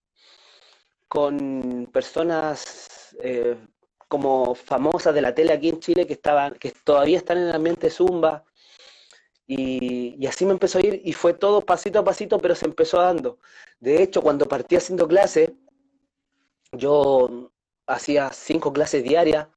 con 1.08 1.88
personas 1.92 3.16
eh, 3.22 3.56
como 4.08 4.54
famosas 4.54 5.14
de 5.14 5.22
la 5.22 5.34
tele 5.34 5.52
aquí 5.52 5.68
en 5.68 5.80
Chile 5.80 6.06
que 6.06 6.14
estaban, 6.14 6.54
que 6.54 6.72
todavía 6.84 7.18
están 7.18 7.38
en 7.38 7.44
el 7.48 7.54
ambiente 7.54 7.90
Zumba. 7.90 8.44
Y, 9.46 10.16
y 10.18 10.26
así 10.26 10.44
me 10.44 10.52
empezó 10.52 10.78
a 10.78 10.82
ir 10.82 11.00
y 11.04 11.12
fue 11.12 11.32
todo 11.34 11.60
pasito 11.60 12.00
a 12.00 12.04
pasito, 12.04 12.38
pero 12.38 12.54
se 12.54 12.66
empezó 12.66 13.00
dando. 13.00 13.38
De 13.78 14.02
hecho, 14.02 14.20
cuando 14.22 14.46
partí 14.46 14.76
haciendo 14.76 15.06
clases, 15.06 15.50
yo 16.72 17.50
hacía 17.86 18.30
cinco 18.32 18.72
clases 18.72 19.02
diarias 19.02 19.48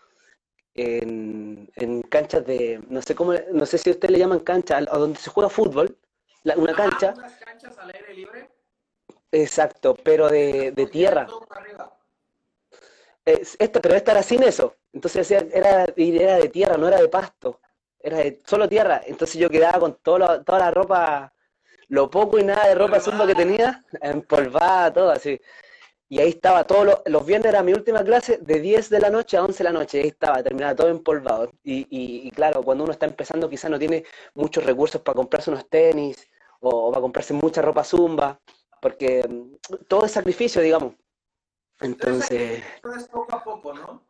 en, 0.76 1.70
en 1.76 2.02
canchas 2.04 2.46
de, 2.46 2.82
no 2.90 3.02
sé 3.02 3.16
cómo, 3.16 3.34
no 3.54 3.66
sé 3.66 3.78
si 3.78 3.90
ustedes 3.92 4.12
le 4.12 4.20
llaman 4.20 4.42
cancha, 4.42 4.78
a 4.78 4.98
donde 4.98 5.20
se 5.20 5.30
juega 5.30 5.50
fútbol, 5.50 5.98
la- 6.44 6.58
una 6.58 6.76
cancha, 6.76 7.14
unas 7.18 7.36
canchas 7.38 7.78
al 7.80 7.92
aire 7.96 8.14
libre. 8.14 8.50
Exacto, 9.32 9.96
pero 10.04 10.30
de, 10.30 10.72
de 10.72 10.86
tierra. 10.88 11.26
todo 11.26 11.42
para 11.48 11.62
arriba. 11.62 11.94
Es- 13.26 13.56
esta, 13.60 13.80
pero 13.82 13.96
esta 13.96 14.12
era 14.13 14.24
sin 14.24 14.44
eso. 14.44 14.76
Entonces 14.94 15.30
era, 15.32 15.86
era 16.13 16.38
de 16.38 16.50
tierra, 16.50 16.78
no 16.78 16.88
era 16.88 17.00
de 17.00 17.08
pasto. 17.10 17.60
Era 18.00 18.18
de 18.18 18.39
solo 18.46 18.68
tierra. 18.68 19.02
Entonces 19.06 19.39
yo 19.39 19.50
quedaba 19.50 19.80
con 19.80 19.96
todo 20.02 20.20
lo- 20.20 20.44
toda 20.44 20.60
la 20.60 20.72
ropa, 20.72 21.34
lo 21.89 22.10
poco 22.10 22.39
y 22.39 22.44
nada 22.44 22.68
de 22.68 22.76
ropa 22.76 23.00
zumba 23.00 23.28
que 23.28 23.36
tenía, 23.36 23.84
empolvada, 24.02 24.94
todo 24.94 25.12
así. 25.12 25.39
Y 26.10 26.20
ahí 26.20 26.30
estaba 26.30 26.65
todos 26.65 26.86
los, 26.86 27.02
los 27.08 27.26
viernes 27.26 27.50
era 27.52 27.63
mi 27.63 27.74
última 27.74 28.04
clase, 28.04 28.39
de 28.39 28.60
10 28.62 28.89
de 28.89 29.00
la 29.00 29.10
noche 29.12 29.38
a 29.38 29.44
11 29.46 29.60
de 29.60 29.65
la 29.65 29.74
noche. 29.74 30.02
Ahí 30.02 30.10
estaba, 30.10 30.44
terminaba 30.44 30.76
todo 30.76 30.89
empolvado. 30.89 31.52
Y, 31.63 31.82
y, 31.89 32.28
y 32.28 32.32
claro, 32.32 32.63
cuando 32.63 32.86
uno 32.86 32.94
está 32.94 33.06
empezando 33.08 33.50
quizás 33.50 33.72
no 33.72 33.80
tiene 33.80 34.06
muchos 34.36 34.65
recursos 34.65 35.02
para 35.02 35.15
comprarse 35.18 35.52
unos 35.52 35.70
tenis 35.70 36.28
o, 36.62 36.70
o 36.89 36.92
para 36.92 37.02
comprarse 37.02 37.34
mucha 37.34 37.62
ropa 37.62 37.84
zumba, 37.84 38.39
porque 38.82 39.26
mm, 39.28 39.76
todo 39.88 40.06
es 40.06 40.12
sacrificio, 40.12 40.62
digamos. 40.62 40.94
Entonces, 41.82 42.63
Entonces... 42.76 43.08
poco 43.10 43.36
a 43.36 43.44
poco, 43.44 43.74
¿no? 43.74 44.04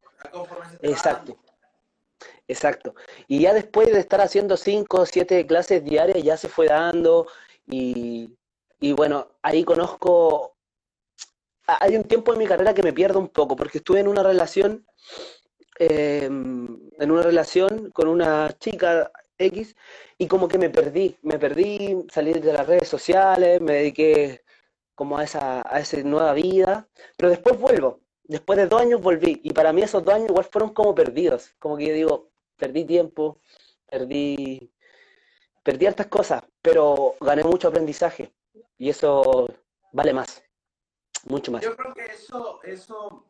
Exacto, 0.82 1.38
exacto. 2.47 2.95
Y 3.27 3.41
ya 3.41 3.53
después 3.53 3.91
de 3.91 3.99
estar 3.99 4.21
haciendo 4.21 4.58
cinco 4.58 5.01
o 5.01 5.05
siete 5.05 5.45
clases 5.45 5.84
diarias, 5.84 6.23
ya 6.23 6.36
se 6.38 6.49
fue 6.49 6.67
dando 6.67 7.27
y, 7.67 8.36
y 8.79 8.91
bueno, 8.93 9.27
ahí 9.41 9.63
conozco, 9.63 10.55
ha- 11.67 11.84
hay 11.84 11.95
un 11.95 12.03
tiempo 12.03 12.34
en 12.34 12.39
mi 12.39 12.47
carrera 12.47 12.73
que 12.73 12.84
me 12.84 12.93
pierdo 12.93 13.19
un 13.19 13.29
poco, 13.29 13.55
porque 13.55 13.77
estuve 13.79 13.99
en 13.99 14.08
una 14.08 14.23
relación, 14.23 14.86
eh, 15.79 16.23
en 16.25 17.12
una 17.12 17.21
relación 17.21 17.91
con 17.91 18.08
una 18.08 18.51
chica 18.60 19.12
X 19.38 19.75
y 20.17 20.27
como 20.27 20.47
que 20.49 20.58
me 20.58 20.69
perdí, 20.69 21.17
me 21.21 21.39
perdí, 21.39 22.05
salí 22.12 22.34
de 22.34 22.51
las 22.53 22.67
redes 22.67 22.88
sociales, 22.89 23.62
me 23.62 23.73
dediqué 23.73 24.43
como 24.99 25.17
a 25.17 25.23
esa, 25.23 25.62
a 25.65 25.79
esa 25.79 25.95
nueva 26.03 26.33
vida, 26.33 26.85
pero 27.15 27.29
después 27.29 27.57
vuelvo. 27.57 28.01
Después 28.25 28.57
de 28.57 28.67
dos 28.67 28.81
años 28.81 28.99
volví 28.99 29.39
y 29.45 29.53
para 29.53 29.71
mí 29.71 29.81
esos 29.81 30.03
dos 30.03 30.13
años 30.13 30.27
igual 30.27 30.43
fueron 30.43 30.73
como 30.73 30.93
perdidos, 30.93 31.55
como 31.57 31.77
que 31.77 31.88
yo 31.88 31.93
digo, 31.93 32.31
perdí 32.57 32.83
tiempo, 32.83 33.39
perdí, 33.89 34.73
perdí 35.63 35.85
hartas 35.85 36.07
cosas, 36.07 36.43
pero 36.62 37.15
gané 37.21 37.45
mucho 37.45 37.69
aprendizaje 37.69 38.33
y 38.77 38.89
eso 38.89 39.47
vale 39.93 40.12
más, 40.12 40.43
mucho 41.29 41.49
más. 41.53 41.63
Yo 41.63 41.77
creo 41.77 41.93
que 41.93 42.03
eso, 42.03 42.59
eso, 42.63 43.25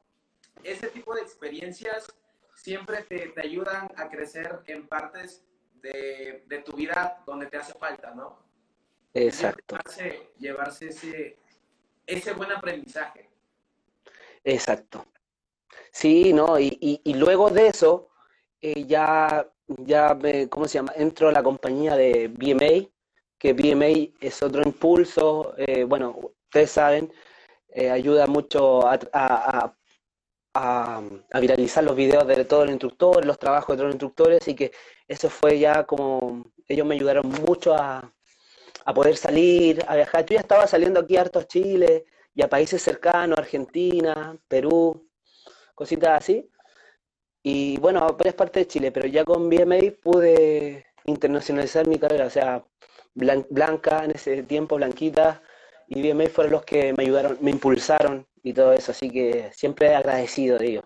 ese 0.63 0.87
tipo 0.87 1.13
de 1.13 1.21
experiencias 1.21 2.11
siempre 2.55 3.03
te, 3.03 3.27
te 3.27 3.41
ayudan 3.41 3.91
a 3.95 4.09
crecer 4.09 4.59
en 4.65 4.87
partes 4.87 5.45
de, 5.83 6.45
de 6.47 6.63
tu 6.63 6.71
vida 6.71 7.21
donde 7.27 7.45
te 7.45 7.57
hace 7.57 7.73
falta, 7.73 8.09
¿no? 8.15 8.39
Exacto, 9.13 9.75
Llevarse, 9.75 10.29
llevarse 10.39 10.87
ese, 10.89 11.37
ese 12.09 12.33
buen 12.33 12.51
aprendizaje. 12.51 13.29
exacto. 14.43 15.05
Sí, 15.91 16.33
¿no? 16.33 16.59
Y, 16.59 16.77
y- 17.03 17.13
luego 17.15 17.49
de 17.49 17.67
eso, 17.67 18.09
eh, 18.61 18.85
ya, 18.85 19.47
ya 19.67 20.13
me, 20.15 20.49
¿cómo 20.49 20.67
se 20.67 20.75
llama? 20.79 20.93
Entro 20.95 21.29
a 21.29 21.31
la 21.31 21.43
compañía 21.43 21.95
de 21.95 22.27
BMA, 22.29 22.87
que 23.37 23.53
BMA 23.53 24.09
es 24.21 24.43
otro 24.43 24.61
impulso, 24.63 25.53
eh, 25.57 25.83
bueno, 25.85 26.15
ustedes 26.45 26.71
saben, 26.71 27.11
eh, 27.69 27.89
ayuda 27.91 28.27
mucho 28.27 28.87
a, 28.87 28.99
a- 29.13 31.01
viralizar 31.41 31.83
los 31.83 31.95
videos 31.95 32.27
de 32.27 32.45
todos 32.45 32.65
los 32.65 32.71
instructores, 32.73 33.25
los 33.25 33.39
trabajos 33.39 33.69
de 33.75 33.77
todos 33.77 33.87
los 33.87 33.95
instructores, 33.95 34.47
y 34.47 34.55
que 34.55 34.71
eso 35.07 35.29
fue 35.29 35.59
ya 35.59 35.85
como, 35.85 36.45
ellos 36.67 36.85
me 36.87 36.95
ayudaron 36.95 37.27
mucho 37.29 37.73
a, 37.75 38.11
a 38.85 38.93
poder 38.93 39.17
salir, 39.17 39.83
a 39.87 39.95
viajar. 39.95 40.25
Tú 40.25 40.33
ya 40.33 40.39
estabas 40.41 40.69
saliendo 40.69 40.99
aquí 40.99 41.17
harto 41.17 41.39
a 41.39 41.47
Chile 41.47 42.05
y 42.33 42.41
a 42.41 42.49
países 42.49 42.81
cercanos, 42.81 43.37
Argentina, 43.37 44.37
Perú, 44.47 45.07
cositas 45.75 46.21
así. 46.23 46.49
Y 47.43 47.77
bueno, 47.77 47.99
a 47.99 48.11
varias 48.11 48.35
partes 48.35 48.61
de 48.63 48.67
Chile, 48.67 48.91
pero 48.91 49.07
ya 49.07 49.23
con 49.23 49.49
BMA 49.49 49.77
pude 50.01 50.85
internacionalizar 51.05 51.87
mi 51.87 51.97
carrera, 51.97 52.25
o 52.25 52.29
sea, 52.29 52.63
Blan- 53.15 53.47
Blanca 53.49 54.03
en 54.03 54.11
ese 54.11 54.43
tiempo, 54.43 54.75
Blanquita 54.75 55.41
y 55.87 56.01
BMA 56.11 56.27
fueron 56.29 56.53
los 56.53 56.63
que 56.65 56.93
me 56.93 57.03
ayudaron, 57.03 57.37
me 57.41 57.51
impulsaron 57.51 58.27
y 58.43 58.53
todo 58.53 58.73
eso, 58.73 58.91
así 58.91 59.09
que 59.09 59.51
siempre 59.53 59.95
agradecido 59.95 60.57
de 60.57 60.67
ellos. 60.67 60.83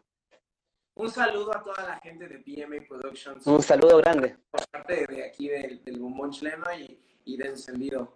Un 0.96 1.10
saludo 1.10 1.56
a 1.56 1.64
toda 1.64 1.84
la 1.88 2.00
gente 2.00 2.28
de 2.28 2.38
BMA 2.38 2.88
Productions, 2.88 3.46
Un 3.48 3.62
saludo 3.64 3.98
grande. 3.98 4.38
por 4.52 4.62
parte 4.70 5.06
de 5.08 5.26
aquí 5.26 5.50
del, 5.50 5.84
del 5.84 6.00
Bombón 6.00 6.32
Chileno 6.32 6.66
y, 6.80 7.00
y 7.26 7.38
de 7.38 7.50
Encendido. 7.50 8.14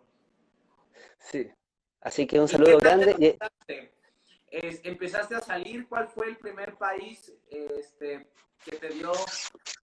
Sí. 1.20 1.50
Así 2.02 2.26
que 2.28 2.40
un 2.40 2.46
¿Y 2.46 2.48
qué 2.48 2.52
saludo 2.54 2.80
grande. 2.80 3.38
Es- 4.50 4.80
empezaste 4.86 5.36
a 5.36 5.42
salir, 5.42 5.88
¿cuál 5.88 6.08
fue 6.08 6.28
el 6.30 6.38
primer 6.38 6.78
país 6.78 7.34
este, 7.50 8.28
que 8.64 8.78
te 8.78 8.90
dio 8.90 9.12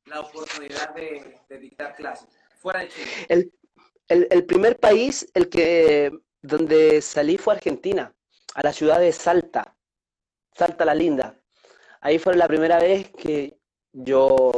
la 0.07 0.21
oportunidad 0.21 0.95
de, 0.95 1.39
de 1.49 1.59
dictar 1.59 1.95
clases? 1.95 2.29
Fuera 2.59 2.81
de 2.81 2.89
Chile. 2.89 3.11
El, 3.29 3.53
el- 4.09 4.27
el 4.31 4.47
primer 4.47 4.79
país 4.79 5.31
el 5.35 5.49
que, 5.51 6.11
donde 6.41 7.03
salí 7.03 7.37
fue 7.37 7.55
Argentina, 7.55 8.15
a 8.55 8.63
la 8.63 8.73
ciudad 8.73 9.01
de 9.01 9.13
Salta, 9.13 9.77
Salta 10.57 10.85
la 10.85 10.95
Linda. 10.95 11.39
Ahí 12.01 12.19
fue 12.19 12.35
la 12.37 12.49
primera 12.49 12.79
vez 12.79 13.11
que 13.11 13.59
yo 13.93 14.51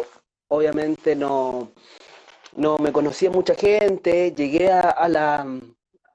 obviamente 0.49 1.17
no, 1.17 1.73
no 2.57 2.79
me 2.79 2.93
conocía 2.93 3.31
mucha 3.31 3.55
gente, 3.55 4.33
llegué 4.33 4.71
a, 4.73 4.81
a 4.91 5.09
la, 5.09 5.47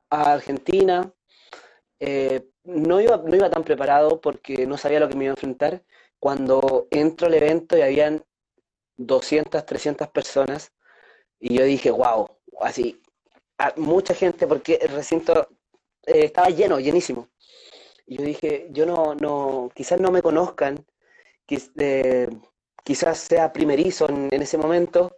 Argentina, 0.10 1.12
eh, 2.00 2.48
no 2.64 3.02
iba, 3.02 3.18
no 3.18 3.36
iba 3.36 3.50
tan 3.50 3.64
preparado 3.64 4.22
porque 4.22 4.66
no 4.68 4.78
sabía 4.78 5.00
lo 5.00 5.10
que 5.10 5.16
me 5.16 5.26
iba 5.26 5.32
a 5.34 5.36
enfrentar. 5.36 5.84
Cuando 6.20 6.88
entro 6.92 7.28
al 7.28 7.34
evento 7.36 7.78
y 7.78 7.82
habían 7.82 8.24
200, 8.98 9.66
300 9.66 10.10
personas 10.10 10.72
y 11.40 11.56
yo 11.58 11.66
dije, 11.66 11.92
wow, 11.92 12.28
así, 12.62 13.02
a- 13.60 13.74
mucha 13.78 14.14
gente 14.16 14.48
porque 14.48 14.76
el 14.82 14.90
recinto 14.92 15.50
eh, 16.08 16.26
estaba 16.26 16.50
lleno, 16.50 16.80
llenísimo. 16.80 17.30
Y 18.06 18.18
yo 18.18 18.24
dije, 18.26 18.68
yo 18.72 18.86
no, 18.86 19.16
no, 19.16 19.70
quizás 19.76 20.00
no 20.00 20.12
me 20.12 20.22
conozcan, 20.22 20.86
quiz- 21.48 21.72
eh, 21.80 22.30
quizás 22.84 23.20
sea 23.20 23.54
primerizo 23.54 24.10
en, 24.10 24.30
en 24.32 24.42
ese 24.42 24.58
momento, 24.58 25.18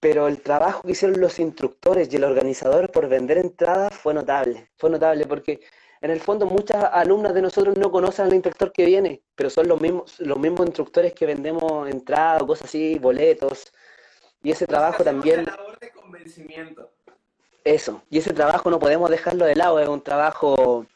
pero 0.00 0.26
el 0.28 0.40
trabajo 0.40 0.82
que 0.82 0.92
hicieron 0.92 1.20
los 1.20 1.38
instructores 1.38 2.12
y 2.12 2.16
el 2.16 2.24
organizador 2.24 2.90
por 2.90 3.08
vender 3.08 3.36
entradas 3.38 3.94
fue 3.94 4.14
notable, 4.14 4.70
fue 4.76 4.88
notable 4.88 5.26
porque 5.26 5.60
en 6.00 6.10
el 6.10 6.20
fondo 6.20 6.46
muchas 6.46 6.82
alumnas 6.92 7.34
de 7.34 7.42
nosotros 7.42 7.76
no 7.76 7.92
conocen 7.92 8.26
al 8.26 8.34
instructor 8.34 8.72
que 8.72 8.86
viene, 8.86 9.22
pero 9.34 9.50
son 9.50 9.68
los 9.68 9.78
mismos, 9.78 10.18
los 10.20 10.38
mismos 10.38 10.66
instructores 10.66 11.12
que 11.12 11.26
vendemos 11.26 11.88
entradas 11.90 12.42
cosas 12.44 12.68
así, 12.68 12.98
boletos, 12.98 13.70
y 14.42 14.50
ese 14.50 14.66
trabajo 14.66 15.04
también... 15.04 15.44
la 15.44 15.52
labor 15.54 15.78
de 15.78 15.90
convencimiento. 15.90 16.90
Eso, 17.62 18.02
y 18.08 18.16
ese 18.16 18.32
trabajo 18.32 18.70
no 18.70 18.78
podemos 18.78 19.10
dejarlo 19.10 19.44
de 19.44 19.54
lado, 19.54 19.78
es 19.78 19.88
un 19.88 20.02
trabajo, 20.02 20.86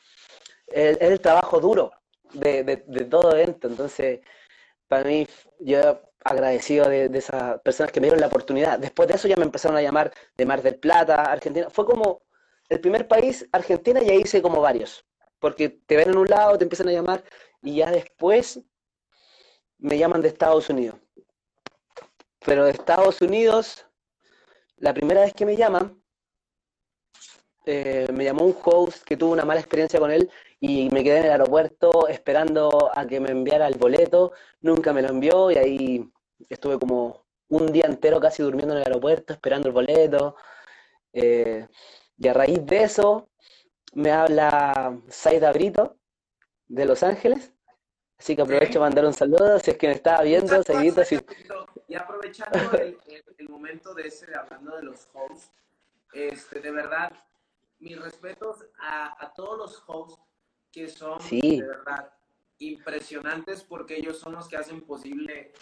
es, 0.69 0.97
es 0.97 1.11
el 1.11 1.21
trabajo 1.21 1.61
duro 1.61 1.93
de, 2.33 2.65
de, 2.65 2.83
de 2.87 3.05
todo 3.05 3.37
evento, 3.37 3.69
entonces 3.69 4.21
para 4.89 5.05
mí 5.05 5.27
yo 5.59 6.01
agradecido 6.25 6.89
de, 6.89 7.11
esas 7.13 7.61
personas 7.61 7.93
que 7.93 8.01
me 8.01 8.07
dieron 8.07 8.21
la 8.21 8.29
oportunidad. 8.29 8.79
Después 8.79 9.09
de 9.09 9.15
eso 9.15 9.29
ya 9.29 9.37
me 9.37 9.45
empezaron 9.45 9.77
a 9.77 9.83
llamar 9.83 10.13
de 10.37 10.47
Mar 10.47 10.63
del 10.63 10.77
Plata, 10.77 11.23
Argentina, 11.23 11.69
fue 11.71 11.85
como 11.85 12.23
el 12.69 12.81
primer 12.81 13.07
país, 13.07 13.47
Argentina, 13.53 14.03
y 14.03 14.11
ahí 14.11 14.23
hice 14.23 14.41
como 14.41 14.61
varios, 14.63 15.05
porque 15.39 15.69
te 15.69 15.97
ven 15.97 16.11
en 16.11 16.17
un 16.17 16.29
lado, 16.29 16.57
te 16.57 16.65
empiezan 16.65 16.89
a 16.89 16.93
llamar, 16.93 17.23
y 17.63 17.77
ya 17.77 17.91
después 17.91 18.61
me 19.79 19.99
llaman 19.99 20.23
de 20.23 20.29
Estados 20.29 20.71
Unidos. 20.71 20.97
Pero 22.41 22.65
de 22.65 22.71
Estados 22.73 23.21
Unidos, 23.21 23.87
la 24.77 24.95
primera 24.95 25.21
vez 25.21 25.35
que 25.35 25.45
me 25.45 25.57
llaman, 25.57 26.03
eh, 27.67 28.07
me 28.13 28.25
llamó 28.25 28.45
un 28.45 28.57
host 28.63 29.05
que 29.05 29.17
tuvo 29.17 29.33
una 29.33 29.45
mala 29.45 29.61
experiencia 29.61 30.01
con 30.01 30.11
él 30.11 30.31
y 30.67 30.89
me 30.89 31.05
quedé 31.05 31.19
en 31.19 31.27
el 31.27 31.33
aeropuerto 31.33 32.09
esperando 32.09 32.91
a 32.95 33.07
que 33.07 33.21
me 33.21 33.31
enviara 33.31 33.69
el 33.69 33.77
boleto, 33.77 34.33
nunca 34.63 34.95
me 34.95 35.03
lo 35.03 35.09
envió 35.11 35.51
y 35.51 35.57
ahí 35.57 36.13
estuve 36.49 36.79
como 36.79 37.27
un 37.49 37.71
día 37.71 37.85
entero 37.85 38.19
casi 38.19 38.43
durmiendo 38.43 38.73
en 38.73 38.81
el 38.81 38.87
aeropuerto 38.87 39.35
esperando 39.35 39.69
el 39.69 39.75
boleto. 39.75 40.37
Eh, 41.13 41.69
y 42.17 42.29
a 42.29 42.33
raíz 42.33 42.65
de 42.65 42.83
eso 42.83 43.29
me 43.93 44.11
habla 44.11 44.99
Saida 45.09 45.53
Brito 45.53 45.99
de 46.67 46.87
Los 46.87 47.03
Ángeles. 47.03 47.53
Así 48.19 48.35
que 48.35 48.41
aprovecho 48.41 48.79
para 48.79 48.87
mandar 48.87 49.05
un 49.05 49.13
saludo 49.13 49.59
si 49.59 49.71
es 49.71 49.77
que 49.77 49.89
me 49.89 49.93
estaba 49.93 50.23
viendo, 50.23 50.63
seguido. 50.63 51.03
Y 51.89 51.95
aprovechando 51.95 52.59
el, 52.79 52.99
momento 53.51 53.93
de 53.93 54.09
ese, 54.09 54.35
hablando 54.35 54.77
de 54.77 54.85
los 54.85 55.09
hosts, 55.13 55.51
este, 56.15 56.61
de 56.61 56.71
verdad, 56.71 57.13
mis 57.81 58.01
respetos 58.01 58.65
a, 58.81 59.31
todos 59.37 59.59
los 59.59 59.85
hosts 59.87 60.34
que 60.75 60.89
son 60.89 61.19
de 61.31 61.63
verdad 61.63 62.13
impresionantes 62.59 63.63
porque 63.63 63.97
ellos 63.97 64.19
son 64.19 64.33
los 64.33 64.49
que 64.49 64.57
hacen 64.57 64.81
posible 64.81 65.53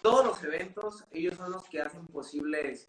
todos 0.00 0.24
los 0.24 0.42
eventos, 0.42 1.04
ellos 1.10 1.36
son 1.36 1.52
los 1.52 1.68
que 1.68 1.82
hacen 1.82 2.06
posibles 2.06 2.88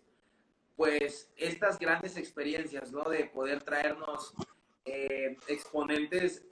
pues 0.77 1.29
estas 1.35 1.77
grandes 1.77 2.15
experiencias, 2.15 2.93
¿no? 2.93 3.03
De 3.03 3.25
poder 3.25 3.61
traernos 3.61 4.33
eh, 4.85 5.37
exponentes 5.47 6.45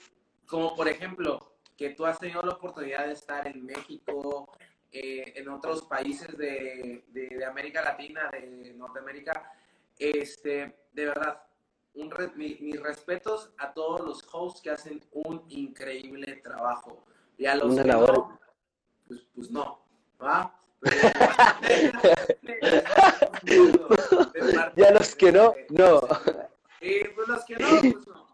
como 0.46 0.76
por 0.76 0.90
ejemplo 0.90 1.56
que 1.78 1.92
tú 1.92 2.06
has 2.06 2.20
tenido 2.20 2.42
la 2.42 2.54
oportunidad 2.54 3.06
de 3.06 3.14
estar 3.14 3.48
en 3.48 3.66
México, 3.66 4.52
eh, 4.92 5.34
en 5.36 5.48
otros 5.48 5.84
países 5.84 6.36
de, 6.38 7.06
de, 7.08 7.46
América 7.46 7.82
Latina, 7.82 8.30
de 8.32 8.74
Norteamérica, 8.74 9.54
este, 10.00 10.76
de 10.92 11.06
verdad, 11.06 11.47
un 11.98 12.14
mis 12.36 12.80
respetos 12.80 13.50
a 13.58 13.74
todos 13.74 14.00
los 14.02 14.24
hosts 14.32 14.62
que 14.62 14.70
hacen 14.70 15.04
un 15.12 15.44
increíble 15.50 16.40
trabajo. 16.44 17.04
Y 17.38 17.48
a 17.48 17.56
los 17.56 17.76
que 17.76 17.84
no, 17.84 18.40
pues, 19.08 19.26
pues 19.34 19.50
no, 19.52 19.84
¿va? 20.22 20.54
y 24.76 24.84
a 24.84 24.92
los 24.92 25.16
que 25.16 25.32
no, 25.32 25.56
no. 25.70 26.02
Y 26.82 27.04
pues 27.06 27.28
los 27.28 27.44
que 27.46 27.56
no, 27.58 27.68
pues 27.82 28.08
no. 28.08 28.28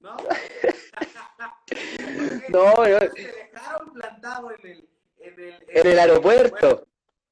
¿No? 0.00 0.16
no, 2.48 2.74
no. 2.74 2.82
dejaron 2.84 3.92
plantado 3.92 4.50
en 4.50 4.66
el, 4.66 4.88
en 5.18 5.40
el, 5.40 5.64
en 5.68 5.86
el 5.86 5.98
aeropuerto. 5.98 6.86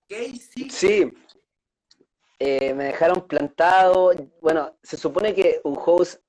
¿Qué 0.09 0.25
hiciste? 0.25 0.71
Sí. 0.71 1.13
Eh, 2.47 2.75
me 2.75 2.85
dejaron 2.85 3.27
plantado. 3.27 4.13
Bueno, 4.43 4.77
se 4.83 4.99
supone 4.99 5.35
que 5.35 5.63
un 5.65 5.79
host 5.83 6.21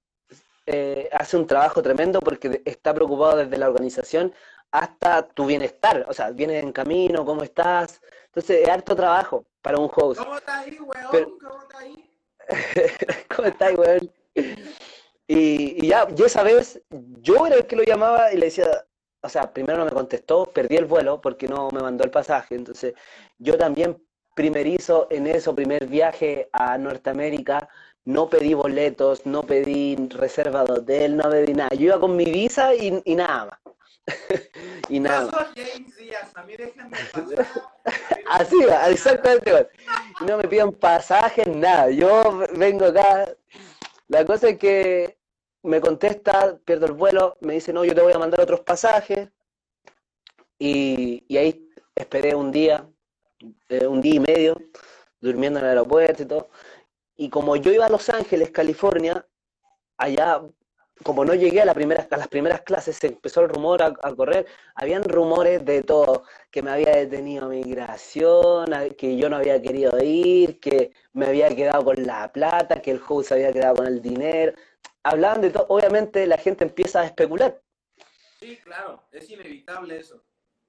eh, 0.66 1.10
hace 1.12 1.36
un 1.36 1.46
trabajo 1.46 1.82
tremendo 1.82 2.22
porque 2.22 2.62
está 2.64 2.94
preocupado 2.94 3.36
desde 3.36 3.58
la 3.58 3.68
organización 3.68 4.34
hasta 4.72 5.28
tu 5.28 5.46
bienestar. 5.46 6.06
O 6.08 6.14
sea, 6.14 6.32
vienes 6.32 6.64
en 6.64 6.72
camino, 6.72 7.26
¿cómo 7.26 7.44
estás? 7.44 8.02
Entonces, 8.28 8.62
es 8.62 8.70
harto 8.70 8.96
trabajo 8.96 9.46
para 9.62 9.78
un 9.78 9.92
host. 9.94 10.22
¿Cómo 10.22 10.38
estás 10.38 10.66
ahí, 10.66 10.80
weón? 10.80 11.38
¿Cómo 11.38 11.62
estás 11.62 11.82
ahí? 11.82 12.10
¿Cómo 13.36 13.48
estás, 13.50 13.78
weón? 13.78 14.12
Y, 15.28 15.86
ya, 15.86 16.08
yo 16.16 16.28
esa 16.28 16.44
vez, 16.44 16.82
yo 17.20 17.46
era 17.46 17.58
el 17.58 17.68
que 17.68 17.76
lo 17.76 17.84
llamaba 17.84 18.32
y 18.32 18.38
le 18.38 18.46
decía, 18.46 18.86
o 19.22 19.28
sea, 19.28 19.52
primero 19.52 19.80
no 19.80 19.86
me 19.86 19.92
contestó, 19.92 20.46
perdí 20.46 20.78
el 20.78 20.86
vuelo 20.86 21.20
porque 21.20 21.50
no 21.50 21.70
me 21.72 21.82
mandó 21.82 22.06
el 22.06 22.12
pasaje, 22.12 22.56
entonces 22.56 22.94
yo 23.38 23.58
también 23.58 24.05
primerizo 24.36 25.08
en 25.10 25.26
eso, 25.26 25.56
primer 25.56 25.88
viaje 25.88 26.50
a 26.52 26.78
Norteamérica, 26.78 27.68
no 28.04 28.30
pedí 28.30 28.54
boletos, 28.54 29.26
no 29.26 29.42
pedí 29.42 29.96
reserva 30.10 30.64
de 30.64 30.74
hotel, 30.74 31.18
no 31.18 31.28
pedí 31.30 31.54
nada, 31.54 31.70
yo 31.70 31.86
iba 31.86 32.00
con 32.00 32.16
mi 32.16 32.26
visa 32.26 32.76
y, 32.76 32.92
nada 33.16 33.46
más. 33.46 33.60
y 34.90 35.00
nada. 35.00 35.32
Así 38.30 38.64
va, 38.66 38.90
exactamente. 38.90 39.70
No 40.28 40.38
me 40.38 40.48
piden 40.48 40.72
pasajes, 40.74 41.48
nada. 41.48 41.90
Yo 41.90 42.44
vengo 42.56 42.86
acá, 42.86 43.28
la 44.08 44.24
cosa 44.24 44.50
es 44.50 44.60
que 44.60 45.18
me 45.64 45.82
contesta, 45.82 46.60
pierdo 46.64 46.86
el 46.86 46.92
vuelo, 46.92 47.38
me 47.42 47.54
dice, 47.54 47.74
no, 47.74 47.84
yo 47.84 47.96
te 47.96 48.02
voy 48.02 48.14
a 48.14 48.20
mandar 48.20 48.42
otros 48.42 48.62
pasajes. 48.62 49.30
Y, 50.60 51.26
ahí 51.36 51.70
esperé 51.96 52.36
un 52.36 52.52
día, 52.52 52.88
eh, 53.70 53.88
un 53.88 54.02
día 54.02 54.16
y 54.16 54.20
medio, 54.20 54.58
durmiendo 55.20 55.60
en 55.60 55.66
el 55.66 55.72
aeropuerto 55.72 56.24
y 56.24 56.26
todo. 56.26 56.50
Y 57.16 57.30
como 57.30 57.56
yo 57.56 57.72
iba 57.72 57.86
a 57.86 57.90
Los 57.90 58.10
Ángeles, 58.10 58.52
California, 58.52 59.26
allá, 59.98 60.42
como 61.04 61.26
no 61.26 61.34
llegué 61.34 61.62
a, 61.62 61.66
la 61.66 61.74
primera, 61.74 62.08
a 62.10 62.18
las 62.18 62.28
primeras 62.28 62.62
clases, 62.62 62.98
se 62.98 63.08
empezó 63.08 63.42
el 63.42 63.50
rumor 63.50 63.82
a, 63.84 63.94
correr. 64.16 64.46
Habían 64.76 65.04
rumores 65.04 65.64
de 65.66 65.84
todo, 65.84 66.24
que 66.52 66.62
me 66.62 66.72
había 66.72 66.96
detenido 66.96 67.50
migración, 67.50 68.68
que 68.98 69.18
yo 69.18 69.30
no 69.30 69.38
había 69.38 69.62
querido 69.62 69.98
ir, 70.04 70.60
que 70.60 70.92
me 71.14 71.28
había 71.28 71.56
quedado 71.56 71.86
con 71.86 72.06
la 72.06 72.32
plata, 72.32 72.82
que 72.82 72.92
el 72.92 73.02
host 73.08 73.32
había 73.32 73.52
quedado 73.54 73.76
con 73.76 73.88
el 73.88 74.02
dinero 74.02 74.54
hablaban 75.06 75.42
de 75.42 75.52
todo, 75.52 75.68
obviamente 75.70 76.26
la 76.26 76.38
gente 76.38 76.64
empieza 76.64 77.02
a 77.02 77.06
especular. 77.06 77.62
Sí, 78.40 78.58
claro, 78.58 79.04
es 79.12 79.30
inevitable 79.30 79.98
eso. 80.00 80.22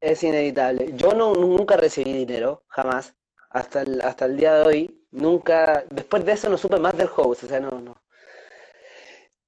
Es 0.06 0.22
inevitable. 0.22 0.92
Yo 0.94 1.14
no, 1.14 1.34
nunca 1.34 1.76
recibí 1.76 2.12
dinero, 2.12 2.62
jamás, 2.68 3.16
hasta 3.50 3.82
el, 3.82 4.00
hasta 4.02 4.26
el 4.26 4.36
día 4.36 4.54
de 4.54 4.62
hoy. 4.62 5.06
Nunca, 5.10 5.84
después 5.90 6.24
de 6.24 6.30
eso 6.32 6.48
no 6.48 6.56
supe 6.56 6.78
más 6.78 6.96
del 6.96 7.08
host, 7.16 7.42
o 7.42 7.48
sea, 7.48 7.58
no, 7.58 7.72
no. 7.80 7.96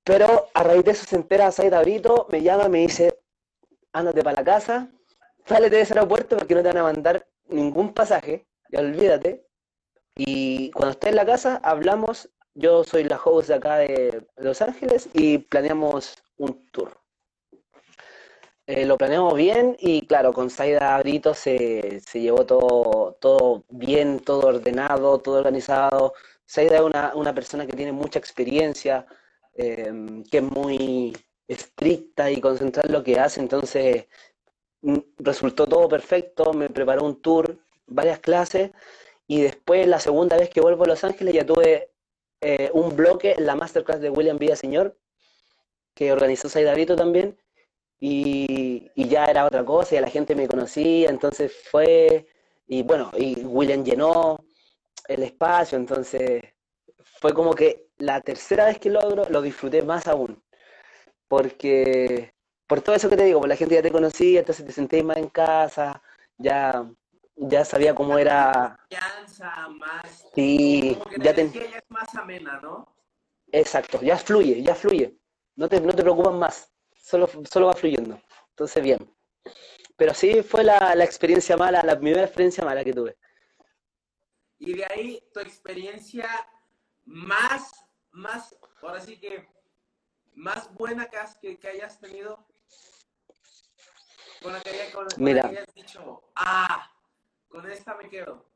Pero 0.02 0.48
a 0.54 0.62
raíz 0.64 0.84
de 0.84 0.90
eso 0.90 1.06
se 1.06 1.14
entera 1.14 1.52
Saida 1.52 1.80
Brito, 1.80 2.26
me 2.30 2.42
llama, 2.42 2.68
me 2.68 2.80
dice, 2.80 3.20
ándate 3.92 4.24
para 4.24 4.38
la 4.38 4.44
casa, 4.44 4.90
sálete 5.46 5.76
de 5.76 5.82
ese 5.82 5.94
aeropuerto 5.94 6.36
porque 6.36 6.56
no 6.56 6.62
te 6.62 6.68
van 6.68 6.78
a 6.78 6.82
mandar 6.82 7.24
ningún 7.46 7.94
pasaje, 7.94 8.48
ya 8.68 8.80
olvídate. 8.80 9.46
Y 10.16 10.72
cuando 10.72 10.92
estés 10.92 11.10
en 11.10 11.16
la 11.16 11.26
casa, 11.26 11.60
hablamos 11.62 12.30
yo 12.54 12.82
soy 12.82 13.04
la 13.04 13.20
host 13.24 13.46
de 13.48 13.54
acá 13.54 13.76
de 13.76 14.26
Los 14.38 14.60
Ángeles 14.60 15.08
y 15.12 15.38
planeamos 15.38 16.16
un 16.36 16.68
tour. 16.72 16.97
Eh, 18.68 18.84
lo 18.84 18.98
planeamos 18.98 19.34
bien 19.34 19.76
y 19.80 20.06
claro, 20.06 20.30
con 20.34 20.50
Saida 20.50 20.98
Brito 20.98 21.32
se, 21.32 22.02
llevó 22.12 22.44
todo, 22.44 23.16
todo 23.18 23.64
bien, 23.70 24.20
todo 24.20 24.48
ordenado, 24.48 25.18
todo 25.20 25.38
organizado. 25.38 26.12
Saida 26.44 26.76
es 26.76 26.82
una, 27.14 27.34
persona 27.34 27.66
que 27.66 27.72
tiene 27.72 27.92
mucha 27.92 28.18
experiencia, 28.18 29.06
em, 29.54 30.22
que 30.24 30.38
es 30.38 30.42
muy 30.42 31.16
estricta 31.48 32.30
y 32.30 32.40
concentrada 32.42 32.88
en 32.88 32.92
lo 32.92 33.02
que 33.02 33.18
hace, 33.18 33.40
entonces 33.40 34.06
mm, 34.82 34.98
resultó 35.18 35.66
todo 35.66 35.88
perfecto, 35.88 36.52
me 36.52 36.68
preparó 36.68 37.04
un 37.04 37.22
tour, 37.22 37.58
varias 37.86 38.18
clases 38.20 38.70
y 39.26 39.40
después 39.42 39.86
la 39.86 40.00
segunda 40.00 40.36
vez 40.36 40.50
que 40.50 40.60
vuelvo 40.60 40.84
a 40.84 40.88
Los 40.88 41.04
Ángeles 41.04 41.34
ya 41.34 41.46
tuve 41.46 41.90
eh, 42.42 42.70
un 42.74 42.96
bloque 42.96 43.34
en 43.38 43.46
la 43.46 43.56
masterclass 43.56 44.00
de 44.00 44.10
William 44.10 44.38
Villaseñor, 44.38 44.96
que 45.94 46.12
organizó 46.12 46.48
Saidavito 46.50 46.96
también, 46.96 47.38
y, 48.00 48.90
ya 48.96 49.26
era 49.26 49.46
otra 49.46 49.64
cosa, 49.64 49.96
y 49.96 50.00
la 50.00 50.10
gente 50.10 50.34
me 50.34 50.48
conocía, 50.48 51.10
entonces 51.10 51.52
fue, 51.70 52.26
y 52.66 52.82
bueno, 52.82 53.10
y 53.16 53.34
William 53.44 53.84
llenó 53.84 54.44
el 55.08 55.22
espacio, 55.22 55.78
entonces 55.78 56.42
fue 57.20 57.32
como 57.34 57.54
que 57.54 57.88
la 57.98 58.20
tercera 58.20 58.66
vez 58.66 58.78
que 58.78 58.90
logro 58.90 59.24
lo 59.30 59.42
disfruté 59.42 59.82
más 59.82 60.06
aún, 60.06 60.42
porque 61.28 62.32
por 62.66 62.80
todo 62.82 62.94
eso 62.94 63.08
que 63.08 63.16
te 63.16 63.24
digo, 63.24 63.40
pues 63.40 63.48
la 63.48 63.56
gente 63.56 63.74
ya 63.74 63.82
te 63.82 63.90
conocía, 63.90 64.40
entonces 64.40 64.66
te 64.66 64.72
sentías 64.72 65.04
más 65.04 65.16
en 65.16 65.28
casa, 65.28 66.02
ya 66.36 66.86
ya 67.38 67.64
sabía 67.64 67.94
cómo 67.94 68.18
era. 68.18 68.78
más. 69.70 70.26
Sí, 70.34 70.98
ya, 71.18 71.34
te... 71.34 71.42
es 71.42 71.82
más 71.88 72.14
amena, 72.14 72.60
¿no? 72.60 72.86
Exacto, 73.52 74.00
ya 74.02 74.16
fluye, 74.16 74.62
ya 74.62 74.74
fluye. 74.74 75.16
No 75.56 75.68
te, 75.68 75.80
no 75.80 75.92
te 75.92 76.02
preocupas 76.02 76.34
más, 76.34 76.72
solo, 77.08 77.28
solo 77.50 77.66
va 77.68 77.74
fluyendo. 77.74 78.20
Entonces, 78.50 78.82
bien. 78.82 79.14
Pero 79.96 80.12
sí 80.14 80.42
fue 80.42 80.62
la, 80.62 80.94
la 80.94 81.04
experiencia 81.04 81.56
mala, 81.56 81.82
la 81.82 81.98
primera 81.98 82.24
experiencia 82.24 82.64
mala 82.64 82.84
que 82.84 82.92
tuve. 82.92 83.16
Y 84.58 84.74
de 84.74 84.84
ahí 84.84 85.22
tu 85.32 85.40
experiencia 85.40 86.28
más, 87.04 87.70
más, 88.10 88.54
ahora 88.82 89.00
sí 89.00 89.18
que, 89.18 89.48
más 90.34 90.72
buena 90.74 91.08
que, 91.40 91.58
que 91.58 91.68
hayas 91.68 91.98
tenido. 91.98 92.46
Con 94.42 94.52
la 94.52 94.60
que, 94.60 94.70
hayas 94.70 95.74
dicho, 95.74 96.22
ah, 96.36 96.88
con 97.48 97.68
esta 97.68 97.96
me 97.96 98.08
quedo. 98.08 98.46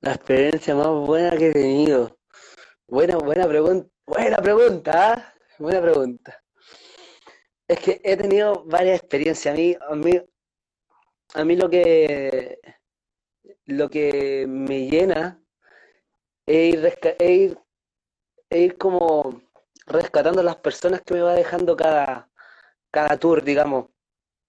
La 0.00 0.12
experiencia 0.12 0.74
más 0.74 0.88
buena 0.88 1.36
que 1.38 1.48
he 1.48 1.52
tenido. 1.52 2.18
Buena, 2.86 3.16
buena 3.16 3.46
pregunta. 3.48 3.88
Buena 4.04 4.36
pregunta, 4.38 5.12
¿ah? 5.12 5.34
Buena 5.58 5.80
pregunta. 5.80 6.45
Es 7.68 7.78
que 7.80 8.00
he 8.04 8.16
tenido 8.16 8.64
varias 8.64 9.00
experiencias. 9.00 9.54
A 9.54 9.56
mí, 9.56 9.76
a 9.88 9.94
mí, 9.94 10.22
a 11.34 11.44
mí 11.44 11.56
lo 11.56 11.68
que 11.68 12.58
lo 13.66 13.90
que 13.90 14.46
me 14.48 14.88
llena 14.88 15.40
es 16.46 16.74
ir, 17.20 17.58
ir 18.50 18.78
como 18.78 19.42
rescatando 19.86 20.40
a 20.40 20.44
las 20.44 20.56
personas 20.56 21.02
que 21.02 21.14
me 21.14 21.22
va 21.22 21.34
dejando 21.34 21.76
cada, 21.76 22.30
cada 22.90 23.16
tour, 23.18 23.42
digamos. 23.42 23.86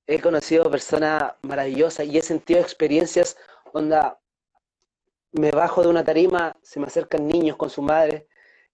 He 0.08 0.22
conocido 0.22 0.72
personas 0.72 1.34
maravillosas 1.42 2.06
y 2.06 2.18
he 2.18 2.22
sentido 2.22 2.62
experiencias 2.62 3.38
onda, 3.74 4.20
me 5.32 5.52
bajo 5.52 5.82
de 5.84 5.90
una 5.90 6.04
tarima, 6.04 6.56
se 6.62 6.80
me 6.80 6.88
acercan 6.88 7.28
niños 7.28 7.58
con 7.58 7.70
su 7.70 7.82
madre. 7.82 8.28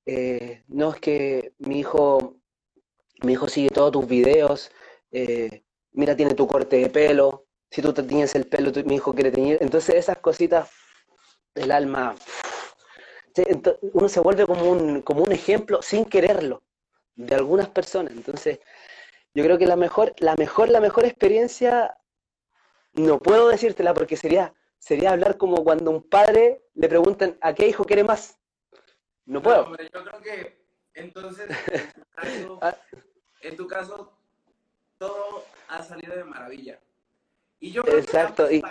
Eh, 0.05 0.63
no 0.67 0.91
es 0.91 0.99
que 0.99 1.53
mi 1.59 1.79
hijo, 1.79 2.37
mi 3.23 3.33
hijo 3.33 3.47
sigue 3.47 3.69
todos 3.69 3.91
tus 3.91 4.07
videos. 4.07 4.71
Eh, 5.11 5.63
mira, 5.91 6.15
tiene 6.15 6.33
tu 6.33 6.47
corte 6.47 6.77
de 6.77 6.89
pelo. 6.89 7.45
Si 7.69 7.81
tú 7.81 7.93
te 7.93 8.03
tienes 8.03 8.35
el 8.35 8.45
pelo, 8.45 8.71
mi 8.85 8.95
hijo 8.95 9.13
quiere 9.13 9.31
tener. 9.31 9.57
Entonces 9.61 9.95
esas 9.95 10.17
cositas 10.19 10.69
del 11.55 11.71
alma, 11.71 12.15
uno 13.93 14.09
se 14.09 14.19
vuelve 14.19 14.45
como 14.45 14.69
un, 14.71 15.01
como 15.01 15.23
un 15.23 15.31
ejemplo 15.31 15.81
sin 15.81 16.05
quererlo 16.05 16.63
de 17.15 17.35
algunas 17.35 17.69
personas. 17.69 18.13
Entonces, 18.13 18.59
yo 19.33 19.43
creo 19.43 19.57
que 19.57 19.67
la 19.67 19.75
mejor, 19.75 20.13
la 20.19 20.35
mejor, 20.35 20.69
la 20.69 20.79
mejor 20.79 21.05
experiencia, 21.05 21.97
no 22.93 23.19
puedo 23.19 23.49
decírtela 23.49 23.93
porque 23.93 24.17
sería 24.17 24.53
sería 24.83 25.11
hablar 25.11 25.37
como 25.37 25.63
cuando 25.63 25.91
un 25.91 26.03
padre 26.03 26.61
le 26.73 26.89
preguntan 26.89 27.37
a 27.39 27.53
qué 27.53 27.67
hijo 27.69 27.85
quiere 27.85 28.03
más. 28.03 28.37
No 29.25 29.41
puedo. 29.41 29.75
yo 29.77 30.03
creo 30.03 30.21
que 30.21 30.65
entonces. 30.93 31.47
en 33.43 33.55
tu, 33.55 33.67
caso, 33.67 34.13
todo 34.97 35.45
ha 35.67 35.83
salido 35.83 36.15
de 36.15 36.23
maravilla. 36.23 36.79
Y 37.59 37.71
yo 37.71 37.83
creo 37.83 37.97
Exacto. 37.97 38.47
Que 38.47 38.61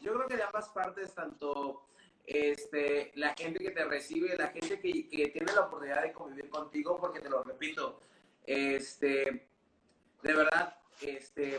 yo 0.00 0.14
creo 0.14 0.28
que 0.28 0.36
de 0.36 0.42
ambas 0.42 0.68
partes, 0.68 1.14
tanto 1.14 1.88
este, 2.24 3.12
la 3.14 3.34
gente 3.34 3.58
que 3.58 3.70
te 3.70 3.84
recibe, 3.84 4.36
la 4.36 4.48
gente 4.48 4.78
que, 4.80 5.08
que, 5.08 5.28
tiene 5.28 5.52
la 5.52 5.62
oportunidad 5.62 6.02
de 6.02 6.12
convivir 6.12 6.50
contigo, 6.50 6.98
porque 6.98 7.20
te 7.20 7.28
lo 7.28 7.42
repito, 7.42 8.00
este, 8.44 9.48
de 10.22 10.34
verdad, 10.34 10.76
este, 11.00 11.58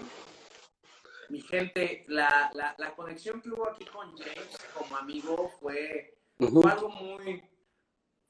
mi 1.30 1.42
gente, 1.42 2.06
la, 2.08 2.52
la, 2.54 2.76
la, 2.78 2.96
conexión 2.96 3.42
que 3.42 3.50
hubo 3.50 3.68
aquí 3.70 3.86
con 3.86 4.16
James 4.18 4.58
como 4.78 4.96
amigo 4.98 5.52
fue, 5.60 6.18
algo 6.40 6.90
muy, 6.90 7.44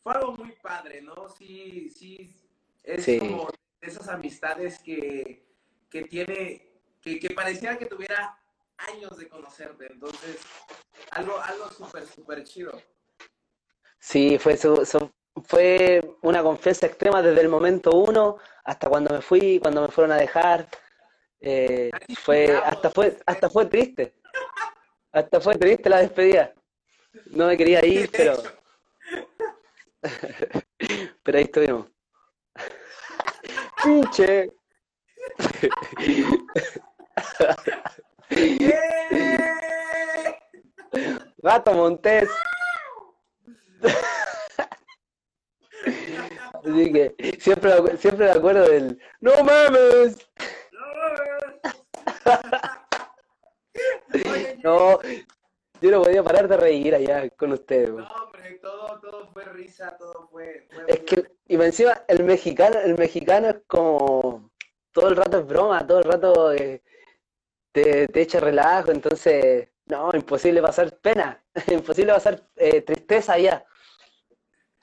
fue 0.02 0.14
algo 0.14 0.34
muy 0.34 0.52
padre, 0.62 1.02
¿no? 1.02 1.30
Sí, 1.30 1.90
sí, 1.90 2.36
es 2.84 3.20
como 3.20 3.50
esas 3.82 4.08
amistades 4.10 4.80
que, 4.80 5.46
que 5.90 6.04
tiene, 6.04 6.82
que, 7.02 7.20
que 7.20 7.30
pareciera 7.32 7.78
que 7.78 7.86
tuviera 7.86 8.38
años 8.78 9.18
de 9.18 9.28
conocerte, 9.28 9.88
entonces, 9.92 10.38
algo, 11.12 11.40
algo 11.40 11.70
súper, 11.72 12.06
súper 12.06 12.44
chido. 12.44 12.82
Sí, 14.00 14.38
fue, 14.40 14.56
su, 14.56 15.12
fue 15.46 16.02
una 16.22 16.42
confianza 16.42 16.86
extrema 16.86 17.22
desde 17.22 17.42
el 17.42 17.50
momento 17.50 17.92
uno 17.92 18.38
hasta 18.64 18.88
cuando 18.88 19.14
me 19.14 19.22
fui, 19.22 19.60
cuando 19.60 19.82
me 19.82 19.88
fueron 19.90 20.14
a 20.14 20.18
dejar. 20.18 20.68
Eh, 21.42 21.92
fue, 22.22 22.56
hasta 22.56 22.90
fue, 22.90 23.18
hasta 23.26 23.50
fue 23.50 23.66
triste. 23.66 24.14
Hasta 25.12 25.42
fue 25.42 25.56
triste 25.56 25.90
la 25.90 26.00
despedida. 26.00 26.54
No 27.32 27.48
me 27.48 27.58
quería 27.58 27.86
ir, 27.86 28.10
pero. 28.16 28.36
pero 31.24 31.38
ahí 31.38 31.44
estuvimos. 31.44 31.88
Pinche. 33.84 34.50
Gato 41.42 41.74
Montés. 41.74 42.30
Así 46.54 46.92
que 46.92 47.16
siempre, 47.40 47.98
siempre 47.98 48.26
me 48.26 48.32
acuerdo 48.32 48.70
del 48.70 49.00
¡No 49.22 49.32
mames! 49.44 50.18
no, 54.64 55.00
yo 55.82 55.92
no 55.92 56.02
podía 56.04 56.24
parar 56.24 56.48
de 56.48 56.58
reír 56.58 56.96
allá 56.96 57.30
con 57.32 57.54
ustedes. 57.54 57.90
No, 57.90 58.08
hombre, 58.08 58.60
todo, 58.62 59.00
todo 59.00 59.28
fue 59.32 59.46
risa, 59.46 59.96
todo 59.98 60.28
fue... 60.32 60.68
es 60.88 61.00
que, 61.02 61.32
y 61.48 61.56
encima, 61.56 62.04
el 62.08 62.24
mexicano, 62.24 62.80
el 62.80 62.98
mexicano 62.98 63.50
es 63.50 63.58
como... 63.68 64.52
Todo 64.92 65.10
el 65.10 65.16
rato 65.16 65.40
es 65.40 65.46
broma, 65.46 65.86
todo 65.86 66.00
el 66.00 66.04
rato 66.04 66.52
eh, 66.52 66.82
te, 67.72 68.08
te, 68.08 68.22
echa 68.22 68.40
relajo, 68.40 68.92
entonces... 68.92 69.70
No, 69.86 70.12
imposible 70.14 70.62
pasar 70.62 70.96
pena, 71.00 71.44
imposible 71.68 72.14
pasar 72.14 72.44
eh, 72.56 72.82
tristeza 72.82 73.34
allá. 73.34 73.66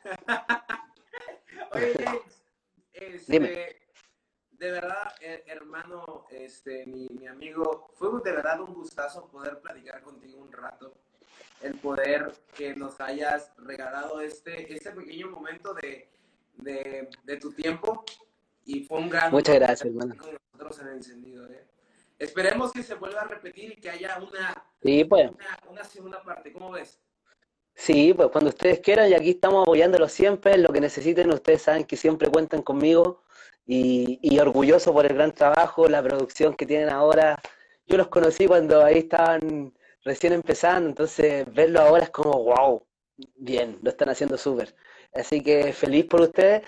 Oye, 1.73 1.93
este, 2.93 3.33
Dime 3.33 3.86
de 4.59 4.71
verdad, 4.71 5.13
hermano, 5.47 6.25
este, 6.31 6.87
mi, 6.87 7.09
mi, 7.09 7.27
amigo, 7.27 7.91
fue 7.95 8.09
de 8.25 8.33
verdad 8.33 8.61
un 8.61 8.75
gustazo 8.75 9.27
poder 9.29 9.61
platicar 9.61 10.03
contigo 10.03 10.41
un 10.41 10.53
rato, 10.53 10.95
el 11.61 11.75
poder 11.75 12.33
que 12.57 12.75
nos 12.75 13.01
hayas 13.01 13.53
regalado 13.59 14.21
este, 14.21 14.73
este 14.73 14.93
pequeño 14.93 15.31
momento 15.31 15.75
de, 15.75 16.09
de, 16.57 17.37
tu 17.41 17.53
tiempo 17.53 18.05
y 18.65 18.85
fue 18.85 18.99
un 18.99 19.11
gran... 19.11 19.31
Muchas 19.31 19.57
gracias, 19.57 19.87
hermano. 19.87 20.15
nosotros 20.15 20.81
en 20.81 20.89
encendido, 20.89 21.47
¿eh? 21.47 21.67
Esperemos 22.19 22.73
que 22.73 22.83
se 22.83 22.95
vuelva 22.95 23.23
a 23.23 23.29
repetir 23.29 23.73
y 23.73 23.77
que 23.77 23.91
haya 23.91 24.19
una, 24.19 24.65
sí, 24.83 25.05
pues. 25.05 25.31
una, 25.69 25.85
segunda 25.85 26.23
parte, 26.23 26.51
¿cómo 26.51 26.71
ves? 26.71 26.99
Sí, 27.75 28.15
pues 28.15 28.31
cuando 28.31 28.49
ustedes 28.49 28.81
quieran 28.81 29.11
y 29.11 29.15
aquí 29.15 29.31
estamos 29.31 29.65
apoyándolos 29.65 30.13
siempre, 30.13 30.57
lo 30.57 30.73
que 30.73 30.81
necesiten, 30.81 31.31
ustedes 31.31 31.61
saben 31.61 31.85
que 31.85 31.99
siempre 31.99 32.31
cuentan 32.31 32.63
conmigo 32.63 33.23
y, 33.67 34.39
orgulloso 34.39 34.93
por 34.93 35.07
el 35.07 35.15
gran 35.15 35.33
trabajo, 35.33 35.89
la 35.89 36.03
producción 36.03 36.55
que 36.55 36.67
tienen 36.67 36.89
ahora. 36.91 37.41
Yo 37.87 37.97
los 37.97 38.09
conocí 38.09 38.47
cuando 38.47 38.85
ahí 38.85 38.99
estaban 38.99 39.75
recién 40.05 40.33
empezando, 40.33 40.89
entonces 40.89 41.47
verlo 41.53 41.81
ahora 41.81 42.05
es 42.05 42.11
como, 42.11 42.45
wow, 42.45 42.87
bien, 43.37 43.79
lo 43.83 43.91
están 43.91 44.09
haciendo 44.09 44.39
súper. 44.39 44.75
Así 45.15 45.43
que 45.43 45.73
feliz 45.73 46.07
por 46.07 46.21
ustedes. 46.23 46.63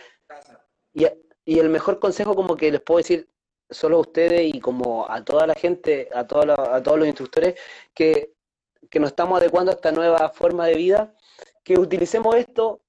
Y, 0.94 1.06
y, 1.44 1.58
el 1.58 1.68
mejor 1.68 1.98
consejo 2.00 2.34
como 2.34 2.56
que 2.56 2.72
les 2.72 2.80
puedo 2.80 2.98
decir 2.98 3.28
solo 3.70 3.98
a 3.98 4.00
ustedes 4.00 4.54
y 4.54 4.60
como 4.60 5.08
a 5.10 5.24
toda 5.24 5.46
la 5.46 5.54
gente, 5.54 6.08
a, 6.14 6.26
toda 6.26 6.76
a 6.76 6.82
todos 6.82 6.98
los 6.98 7.06
instructores, 7.08 7.54
que, 7.94 8.32
que 8.90 9.00
nos 9.00 9.10
estamos 9.10 9.40
adecuando 9.40 9.70
a 9.72 9.74
esta 9.74 9.92
nueva 9.92 10.30
forma 10.30 10.66
de 10.66 10.74
vida, 10.74 11.14
que 11.62 11.78
utilicemos 11.78 12.34
esto 12.36 12.80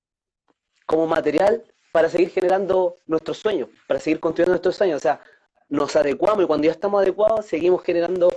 como 0.85 1.05
material 1.07 1.63
para 1.91 2.09
seguir 2.09 2.29
generando 2.29 2.95
nuestros 3.07 3.37
sueños, 3.37 3.69
para 3.87 3.99
seguir 3.99 4.19
construyendo 4.19 4.53
nuestros 4.53 4.75
sueños. 4.75 4.97
O 4.97 4.99
sea, 4.99 5.21
nos 5.69 5.95
adecuamos 5.95 6.43
y 6.43 6.47
cuando 6.47 6.65
ya 6.65 6.71
estamos 6.71 7.01
adecuados, 7.01 7.45
seguimos 7.45 7.83
generando 7.83 8.29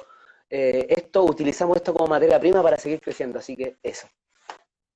eh, 0.49 0.87
esto, 0.89 1.25
utilizamos 1.25 1.77
esto 1.77 1.95
como 1.95 2.09
materia 2.09 2.39
prima 2.39 2.63
para 2.63 2.77
seguir 2.77 3.01
creciendo. 3.01 3.39
Así 3.39 3.57
que 3.57 3.77
eso. 3.83 4.07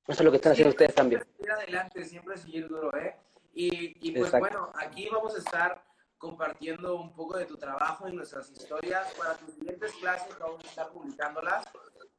Eso 0.06 0.20
es 0.22 0.24
lo 0.24 0.30
que 0.30 0.36
están 0.36 0.52
haciendo 0.52 0.70
ustedes 0.70 0.94
también. 0.94 1.22
Seguir 1.36 1.52
adelante, 1.52 2.04
siempre 2.04 2.36
seguir 2.36 2.68
duro, 2.68 2.96
¿eh? 2.96 3.16
Y, 3.52 4.08
y 4.08 4.12
pues 4.12 4.30
bueno, 4.32 4.70
aquí 4.74 5.08
vamos 5.10 5.34
a 5.34 5.38
estar 5.38 5.82
compartiendo 6.18 6.96
un 6.96 7.12
poco 7.14 7.36
de 7.36 7.46
tu 7.46 7.56
trabajo 7.56 8.08
y 8.08 8.12
nuestras 8.12 8.50
historias 8.50 9.12
para 9.14 9.34
tus 9.34 9.54
siguientes 9.54 9.92
clases, 9.94 10.38
vamos 10.38 10.64
a 10.64 10.68
estar 10.68 10.90
publicándolas. 10.90 11.64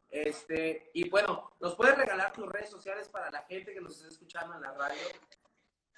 Este, 0.09 0.89
y 0.93 1.09
bueno, 1.09 1.51
¿nos 1.59 1.75
puedes 1.75 1.97
regalar 1.97 2.31
tus 2.33 2.47
redes 2.47 2.69
sociales 2.69 3.09
para 3.09 3.29
la 3.29 3.41
gente 3.43 3.73
que 3.73 3.81
nos 3.81 3.97
esté 3.97 4.07
escuchando 4.07 4.55
en 4.55 4.61
la 4.61 4.71
radio? 4.73 5.01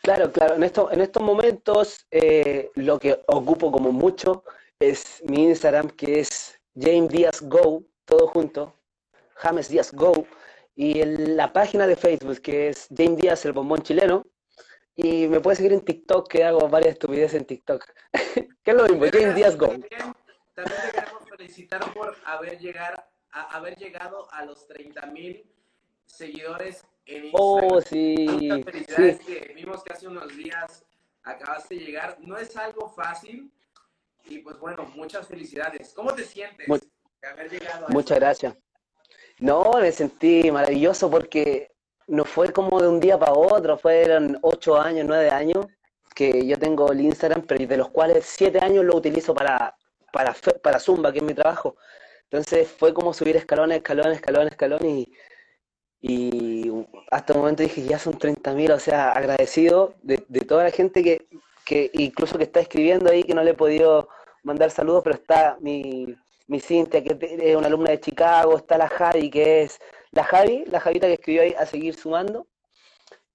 Claro, 0.10 0.32
claro. 0.32 0.56
En, 0.56 0.64
esto, 0.64 0.92
en 0.92 1.02
estos 1.02 1.22
momentos 1.22 2.08
eh, 2.10 2.72
lo 2.74 2.98
que 2.98 3.22
ocupo 3.28 3.72
como 3.72 3.92
mucho 3.92 4.44
es 4.80 5.22
mi 5.28 5.44
Instagram, 5.44 5.92
que 5.92 6.22
es 6.22 6.60
James 6.76 7.10
Díaz 7.10 7.44
Go, 7.44 7.84
todo 8.06 8.26
junto, 8.26 8.74
James 9.36 9.70
Díaz 9.70 9.94
Go, 9.94 10.26
y 10.74 11.06
la 11.06 11.54
página 11.54 11.86
de 11.86 11.96
Facebook, 11.96 12.42
que 12.42 12.70
es 12.70 12.88
James 12.98 13.18
Díaz, 13.18 13.46
el 13.46 13.54
bombón 13.54 13.84
chileno, 13.84 14.26
y 14.96 15.28
me 15.28 15.42
puedes 15.42 15.60
seguir 15.60 15.74
en 15.74 15.82
TikTok, 15.82 16.28
que 16.28 16.44
hago 16.44 16.68
varias 16.68 16.94
estupideces 16.94 17.42
en 17.42 17.46
TikTok. 17.46 17.86
¿Qué 18.64 18.72
es 18.72 18.76
lo 18.76 18.88
mismo? 18.88 19.06
James 19.14 19.36
Díaz 19.36 19.56
Go. 19.56 19.68
También, 19.68 20.16
te 20.56 20.64
queremos 20.92 21.30
felicitar 21.30 21.94
por 21.94 22.16
haber, 22.26 22.58
llegar, 22.58 23.12
a, 23.30 23.56
haber 23.56 23.76
llegado 23.76 24.28
a 24.34 24.44
los 24.44 24.66
30 24.66 25.06
Oh, 27.34 27.82
sí. 27.82 28.28
felicidades 28.64 29.20
que 29.20 29.54
vimos 29.56 29.84
que 29.84 29.94
hace 29.94 30.08
unos 30.08 30.36
días 30.36 30.86
acabaste 31.24 31.76
de 31.76 31.82
llegar. 31.82 32.18
No 32.22 32.38
es 32.38 32.56
algo 32.56 32.90
fácil 32.90 33.52
y 34.26 34.40
pues 34.40 34.60
bueno, 34.60 34.86
muchas 34.96 35.28
felicidades. 35.28 35.94
¿Cómo 35.96 36.14
te 36.14 36.24
sientes 36.24 36.68
de 36.68 37.28
haber 37.28 37.50
llegado 37.50 37.88
a 37.88 37.90
Muchas 37.90 38.20
gracias. 38.20 38.56
No, 39.40 39.74
me 39.80 39.92
sentí 39.92 40.52
maravilloso 40.52 41.10
porque 41.10 41.72
no 42.08 42.26
fue 42.26 42.52
como 42.52 42.82
de 42.82 42.88
un 42.88 43.00
día 43.00 43.18
para 43.18 43.34
otro, 43.34 43.78
fueron 43.78 44.38
ocho 44.42 44.80
años, 44.80 45.06
nueve 45.08 45.30
años 45.30 45.68
que 46.16 46.46
yo 46.46 46.58
tengo 46.58 46.92
el 46.92 47.02
Instagram, 47.02 47.44
pero 47.44 47.66
de 47.66 47.78
los 47.78 47.90
cuales 47.90 48.26
siete 48.26 48.60
años 48.60 48.84
lo 48.84 48.98
utilizo 48.98 49.34
para, 49.34 49.76
para, 50.12 50.36
para 50.62 50.80
Zumba, 50.80 51.14
que 51.14 51.20
es 51.20 51.24
mi 51.24 51.34
trabajo. 51.34 51.78
Entonces 52.24 52.68
fue 52.68 52.94
como 52.94 53.14
subir 53.14 53.38
escalones, 53.38 53.78
escalones, 53.78 54.18
escalones, 54.18 54.52
escalones 54.52 54.92
y 54.92 55.14
y 56.02 56.72
hasta 57.12 57.34
el 57.34 57.40
momento 57.40 57.64
dije, 57.64 57.84
ya 57.84 58.00
son 58.00 58.14
30.000, 58.14 58.74
o 58.74 58.80
sea, 58.80 59.12
agradecido 59.12 59.96
de, 60.02 60.18
toda 60.18 60.64
la 60.64 60.72
gente 60.72 61.04
que, 61.04 61.28
que, 61.66 61.92
incluso 61.94 62.38
que 62.38 62.46
está 62.46 62.62
escribiendo 62.62 63.10
ahí, 63.10 63.24
que 63.24 63.34
no 63.34 63.44
le 63.44 63.52
he 63.52 63.56
podido 63.56 64.08
mandar 64.44 64.72
saludos, 64.72 65.04
pero 65.04 65.16
está 65.16 65.58
mi, 65.60 66.16
mi 66.48 66.60
Cintia, 66.60 67.04
que 67.04 67.18
es 67.22 67.56
una 67.56 67.68
alumna 67.68 67.92
de 67.92 68.00
Chicago, 68.00 68.58
está 68.58 68.78
la 68.78 68.88
Javi, 68.88 69.30
que 69.30 69.64
es 69.64 69.80
la 70.12 70.24
Javi, 70.24 70.64
la 70.68 70.80
Javita 70.80 71.08
que 71.08 71.14
escribió 71.14 71.42
ahí 71.42 71.54
a 71.58 71.66
seguir 71.66 71.96
sumando. 71.96 72.48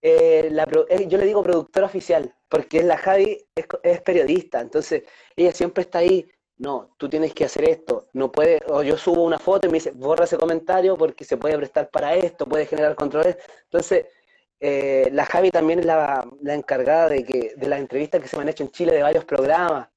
Eh, 0.02 0.50
eh, 0.88 1.06
yo 1.06 1.18
le 1.18 1.26
digo 1.26 1.42
productora 1.42 1.86
oficial, 1.86 2.34
porque 2.48 2.82
la 2.82 2.96
Javi 2.96 3.46
es, 3.54 3.66
es 3.82 4.00
periodista, 4.02 4.60
entonces 4.60 5.04
ella 5.36 5.52
siempre 5.52 5.82
está 5.82 5.98
ahí 6.00 6.26
no, 6.59 6.94
tú 6.98 7.09
tienes 7.09 7.34
que 7.34 7.44
hacer 7.44 7.68
esto, 7.68 8.07
no 8.12 8.30
puede, 8.30 8.61
o 8.68 8.82
yo 8.82 8.96
subo 8.96 9.22
una 9.22 9.38
foto 9.38 9.66
y 9.66 9.70
me 9.70 9.74
dice, 9.78 9.90
borra 9.92 10.24
ese 10.24 10.36
comentario 10.36 10.96
porque 10.96 11.24
se 11.24 11.36
puede 11.36 11.57
prestar 11.57 11.90
para 11.90 12.14
esto, 12.14 12.46
puede 12.46 12.66
generar 12.66 12.94
controles. 12.94 13.36
Entonces, 13.64 14.07
eh, 14.61 15.09
la 15.12 15.26
Javi 15.26 15.50
también 15.50 15.80
es 15.80 15.86
la, 15.86 16.26
encargada 16.46 17.09
de 17.11 17.24
que, 17.24 17.55
de 17.57 17.68
las 17.68 17.80
entrevistas 17.80 18.20
que 18.20 18.28
se 18.28 18.36
me 18.36 18.42
han 18.42 18.48
hecho 18.50 18.64
en 18.64 18.70
Chile 18.70 18.92
de 18.94 19.02
varios 19.02 19.24
programas. 19.24 19.88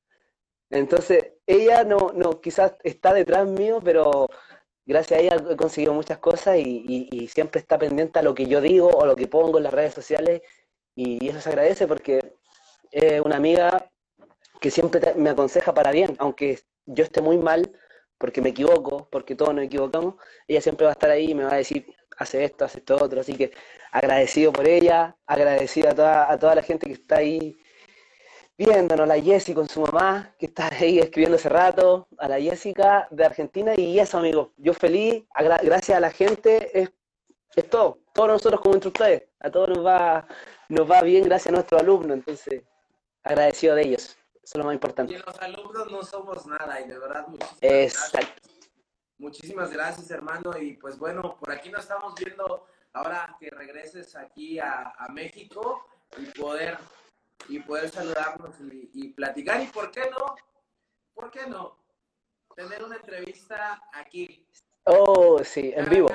Entonces, 0.70 1.34
ella 1.46 1.84
no, 1.84 2.12
no, 2.14 2.42
quizás 2.42 2.74
está 2.84 3.14
detrás 3.14 3.48
mío, 3.48 3.80
pero 3.84 4.28
gracias 4.86 5.20
a 5.20 5.24
ella 5.24 5.38
he 5.52 5.56
conseguido 5.56 5.94
muchas 5.94 6.18
cosas 6.20 6.58
y, 6.58 7.08
y 7.12 7.28
siempre 7.28 7.62
está 7.62 7.78
pendiente 7.78 8.20
a 8.20 8.24
lo 8.24 8.36
que 8.36 8.48
yo 8.48 8.62
digo 8.62 8.90
o 8.90 9.06
lo 9.06 9.16
que 9.16 9.28
pongo 9.28 9.58
en 9.58 9.66
las 9.66 9.74
redes 9.74 9.94
sociales 9.94 10.42
y 10.98 11.30
eso 11.30 11.40
se 11.40 11.50
agradece 11.50 11.88
porque 11.88 12.34
es 12.92 13.22
una 13.22 13.38
amiga 13.38 13.90
que 14.60 14.72
siempre 14.72 15.14
me 15.16 15.30
aconseja 15.30 15.74
para 15.74 15.92
bien, 15.92 16.16
aunque 16.20 16.60
yo 16.86 17.04
esté 17.04 17.22
muy 17.22 17.38
mal, 17.38 17.72
porque 18.18 18.42
me 18.42 18.50
equivoco, 18.50 19.08
porque 19.12 19.36
todos 19.36 19.54
nos 19.54 19.66
equivocamos, 19.66 20.16
ella 20.48 20.62
siempre 20.62 20.86
va 20.86 20.92
a 20.92 20.94
estar 20.94 21.10
ahí 21.10 21.32
y 21.32 21.36
me 21.36 21.44
va 21.44 21.54
a 21.54 21.58
decir, 21.58 21.86
hace 22.18 22.44
esto, 22.44 22.66
hace 22.66 22.80
esto 22.80 22.96
otro, 22.96 23.22
así 23.22 23.36
que 23.36 23.52
agradecido 23.92 24.52
por 24.52 24.68
ella, 24.68 25.16
agradecido 25.26 25.90
a 25.90 25.96
toda, 25.96 26.32
a 26.32 26.40
toda 26.40 26.56
la 26.56 26.64
gente 26.64 26.88
que 26.88 26.94
está 26.94 27.18
ahí 27.18 27.58
viéndonos, 28.58 29.08
la 29.08 29.22
Jessie 29.22 29.54
con 29.54 29.70
su 29.70 29.82
mamá, 29.82 30.34
que 30.40 30.48
está 30.48 30.70
ahí 30.74 30.98
escribiendo 30.98 31.38
hace 31.38 31.50
rato, 31.50 32.08
a 32.18 32.28
la 32.28 32.40
Jessica 32.40 33.08
de 33.12 33.26
Argentina, 33.26 33.74
y 33.78 34.00
eso, 34.00 34.18
amigo, 34.18 34.54
yo 34.58 34.74
feliz, 34.74 35.24
gracias 35.62 35.96
a 35.96 36.00
la 36.00 36.10
gente, 36.10 36.82
es, 36.82 36.90
es 37.56 37.70
todo, 37.70 38.00
todos 38.14 38.30
nosotros 38.30 38.62
como 38.62 38.74
instructores, 38.74 39.24
a 39.40 39.52
todos 39.52 39.70
nos 39.70 39.86
va, 39.86 40.28
nos 40.70 40.90
va 40.90 41.02
bien 41.04 41.26
gracias 41.26 41.50
a 41.50 41.56
nuestros 41.56 41.82
alumnos, 41.82 42.18
entonces, 42.18 42.64
agradecido 43.24 43.76
de 43.76 43.84
ellos. 43.84 44.18
Eso 44.48 44.60
es 44.60 44.60
lo 44.60 44.64
más 44.64 44.76
importante. 44.76 45.14
Y 45.14 45.18
los 45.18 45.42
alumnos 45.42 45.92
no 45.92 46.04
somos 46.04 46.46
nada, 46.46 46.80
y 46.80 46.88
de 46.88 46.98
verdad, 46.98 47.28
muchísimas 47.28 47.60
Exacto. 47.62 48.18
gracias. 48.18 48.72
Muchísimas 49.18 49.72
gracias, 49.74 50.10
hermano. 50.10 50.58
Y 50.58 50.78
pues 50.78 50.98
bueno, 50.98 51.36
por 51.38 51.52
aquí 51.52 51.70
nos 51.70 51.82
estamos 51.82 52.16
viendo 52.16 52.66
ahora 52.94 53.36
que 53.42 53.50
regreses 53.50 54.16
aquí 54.16 54.58
a, 54.58 54.94
México 55.12 55.86
y 56.18 56.28
poder, 56.28 56.78
y 57.50 57.60
poder 57.60 57.90
saludarnos 57.90 58.56
y, 58.62 59.10
platicar. 59.10 59.62
¿Y 59.62 59.66
por 59.66 59.92
qué 59.92 60.10
no? 60.10 60.36
¿Por 61.14 61.30
qué 61.30 61.46
no? 61.46 61.78
Tener 62.56 62.86
una 62.86 62.96
entrevista 62.96 63.84
aquí. 63.92 64.48
Oh, 64.86 65.44
sí, 65.44 65.74
en 65.76 65.90
vivo. 65.90 66.10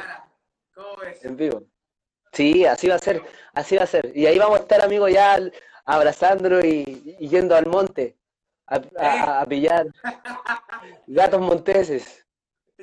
¿Cómo 0.74 0.96
ves? 0.96 1.22
En 1.22 1.36
vivo. 1.36 1.64
Sí, 2.32 2.64
así 2.64 2.88
va 2.88 2.94
a 2.94 2.98
ser, 2.98 3.22
así 3.52 3.76
va 3.76 3.82
a 3.82 3.86
ser. 3.86 4.10
Y 4.16 4.24
ahí 4.24 4.38
vamos 4.38 4.58
a 4.58 4.62
estar, 4.62 4.80
amigo, 4.80 5.06
ya 5.06 5.38
abrazándolo 5.84 6.64
y 6.64 6.84
yendo 7.28 7.54
al 7.54 7.66
monte 7.66 8.16
a, 8.72 9.44
pillar 9.46 9.86
gatos 11.06 11.40
monteses. 11.40 12.24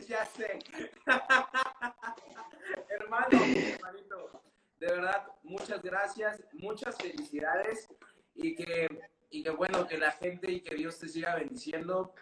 Ya 0.08 0.26
sé. 0.26 0.60
Hermano, 2.90 3.28
hermanito, 3.32 4.42
de 4.80 4.88
verdad, 4.88 5.28
muchas 5.44 5.82
gracias, 5.82 6.42
muchas 6.54 6.96
felicidades 6.96 7.90
y 8.36 8.56
que, 8.56 8.88
y 9.30 9.44
que 9.44 9.50
bueno, 9.50 9.88
que 9.88 9.98
la 9.98 10.12
gente 10.12 10.52
y 10.52 10.62
que 10.62 10.76
Dios 10.76 11.00
te 11.00 11.08
siga 11.08 11.36
bendiciendo 11.36 12.14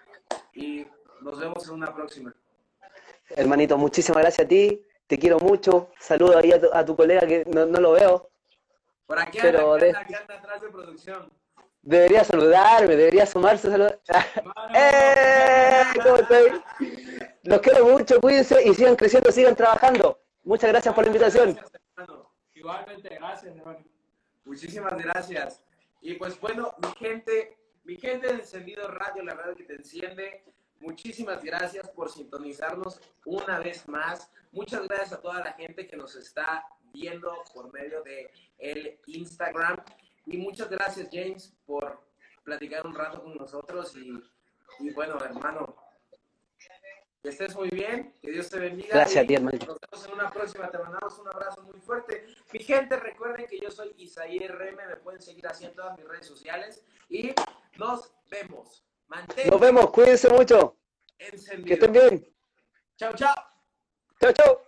y 0.53 0.87
nos 1.21 1.39
vemos 1.39 1.67
en 1.67 1.73
una 1.75 1.93
próxima. 1.93 2.33
Hermanito, 3.29 3.77
muchísimas 3.77 4.21
gracias 4.21 4.45
a 4.45 4.47
ti, 4.47 4.81
te 5.05 5.17
quiero 5.19 5.39
mucho, 5.39 5.91
saludo 5.99 6.37
ahí 6.37 6.51
a 6.51 6.85
tu, 6.85 6.95
colega 6.95 7.27
que 7.27 7.43
no, 7.45 7.65
lo 7.65 7.91
veo. 7.91 8.29
Por 9.05 9.19
aquí 9.19 9.39
pero 9.41 9.73
anda, 9.73 9.99
atrás 10.29 10.61
de 10.61 10.69
producción. 10.69 11.31
Debería 11.81 12.23
saludarme, 12.23 12.95
debería 12.95 13.25
sumarse 13.25 13.67
a 13.67 13.71
saludar. 13.71 13.99
¡Eh! 14.75 15.83
¿Cómo 16.03 16.15
estoy? 16.17 16.61
Los 17.43 17.61
quiero 17.61 17.85
mucho, 17.85 18.19
cuídense 18.19 18.61
y 18.67 18.73
sigan 18.73 18.95
creciendo, 18.95 19.31
sigan 19.31 19.55
trabajando. 19.55 20.19
Muchas 20.43 20.69
gracias 20.69 20.93
por 20.93 21.05
la 21.05 21.09
invitación. 21.09 21.57
Igualmente, 22.53 23.09
gracias, 23.15 23.55
hermano. 23.55 23.85
Muchísimas 24.43 24.97
gracias. 24.97 25.61
Y 26.01 26.15
pues 26.15 26.39
bueno, 26.39 26.73
mi 26.81 26.89
gente, 26.97 27.57
mi 27.83 27.95
gente 27.97 28.27
de 28.27 28.33
Encendido 28.33 28.87
Radio, 28.89 29.23
la 29.23 29.33
radio 29.33 29.55
que 29.55 29.63
te 29.63 29.75
enciende, 29.75 30.43
muchísimas 30.79 31.43
gracias 31.43 31.89
por 31.89 32.09
sintonizarnos 32.11 32.99
una 33.25 33.59
vez 33.59 33.87
más. 33.87 34.31
Muchas 34.51 34.87
gracias 34.87 35.13
a 35.13 35.21
toda 35.21 35.43
la 35.43 35.53
gente 35.53 35.87
que 35.87 35.97
nos 35.97 36.15
está 36.15 36.65
viendo 36.93 37.31
por 37.53 37.71
medio 37.71 38.01
de 38.03 38.31
el 38.57 38.99
Instagram. 39.05 39.77
Y 40.27 40.37
muchas 40.37 40.69
gracias, 40.69 41.07
James, 41.11 41.53
por 41.65 42.05
platicar 42.43 42.85
un 42.85 42.93
rato 42.93 43.23
con 43.23 43.35
nosotros. 43.35 43.95
Y, 43.95 44.91
bueno, 44.91 45.17
hermano, 45.23 45.75
que 47.23 47.29
estés 47.29 47.55
muy 47.55 47.69
bien, 47.69 48.13
que 48.21 48.31
Dios 48.31 48.49
te 48.49 48.59
bendiga. 48.59 48.89
Gracias 48.95 49.23
a 49.23 49.27
ti, 49.27 49.35
hermano. 49.35 49.57
Nos 49.65 49.77
vemos 49.79 50.05
en 50.05 50.13
una 50.13 50.29
próxima. 50.29 50.69
Te 50.69 50.77
mandamos 50.79 51.17
un 51.19 51.29
abrazo 51.29 51.63
muy 51.63 51.79
fuerte. 51.79 52.27
Mi 52.51 52.59
gente, 52.59 52.97
recuerden 52.97 53.47
que 53.47 53.57
yo 53.57 53.71
soy 53.71 53.93
Isaí 53.97 54.39
RM. 54.39 54.75
Me 54.75 54.97
pueden 54.97 55.21
seguir 55.21 55.47
así 55.47 55.65
en 55.65 55.73
todas 55.73 55.97
mis 55.97 56.05
redes 56.05 56.25
sociales. 56.27 56.85
Y 57.07 57.33
nos 57.77 58.13
vemos. 58.29 58.83
Nos 59.49 59.61
vemos, 59.61 59.89
cuídense 59.91 60.29
mucho. 60.29 60.77
Que 61.17 61.73
estén 61.73 61.91
bien. 61.93 62.35
Chao, 62.97 63.13
chao. 63.15 63.35
Chao, 64.19 64.33
chao. 64.33 64.66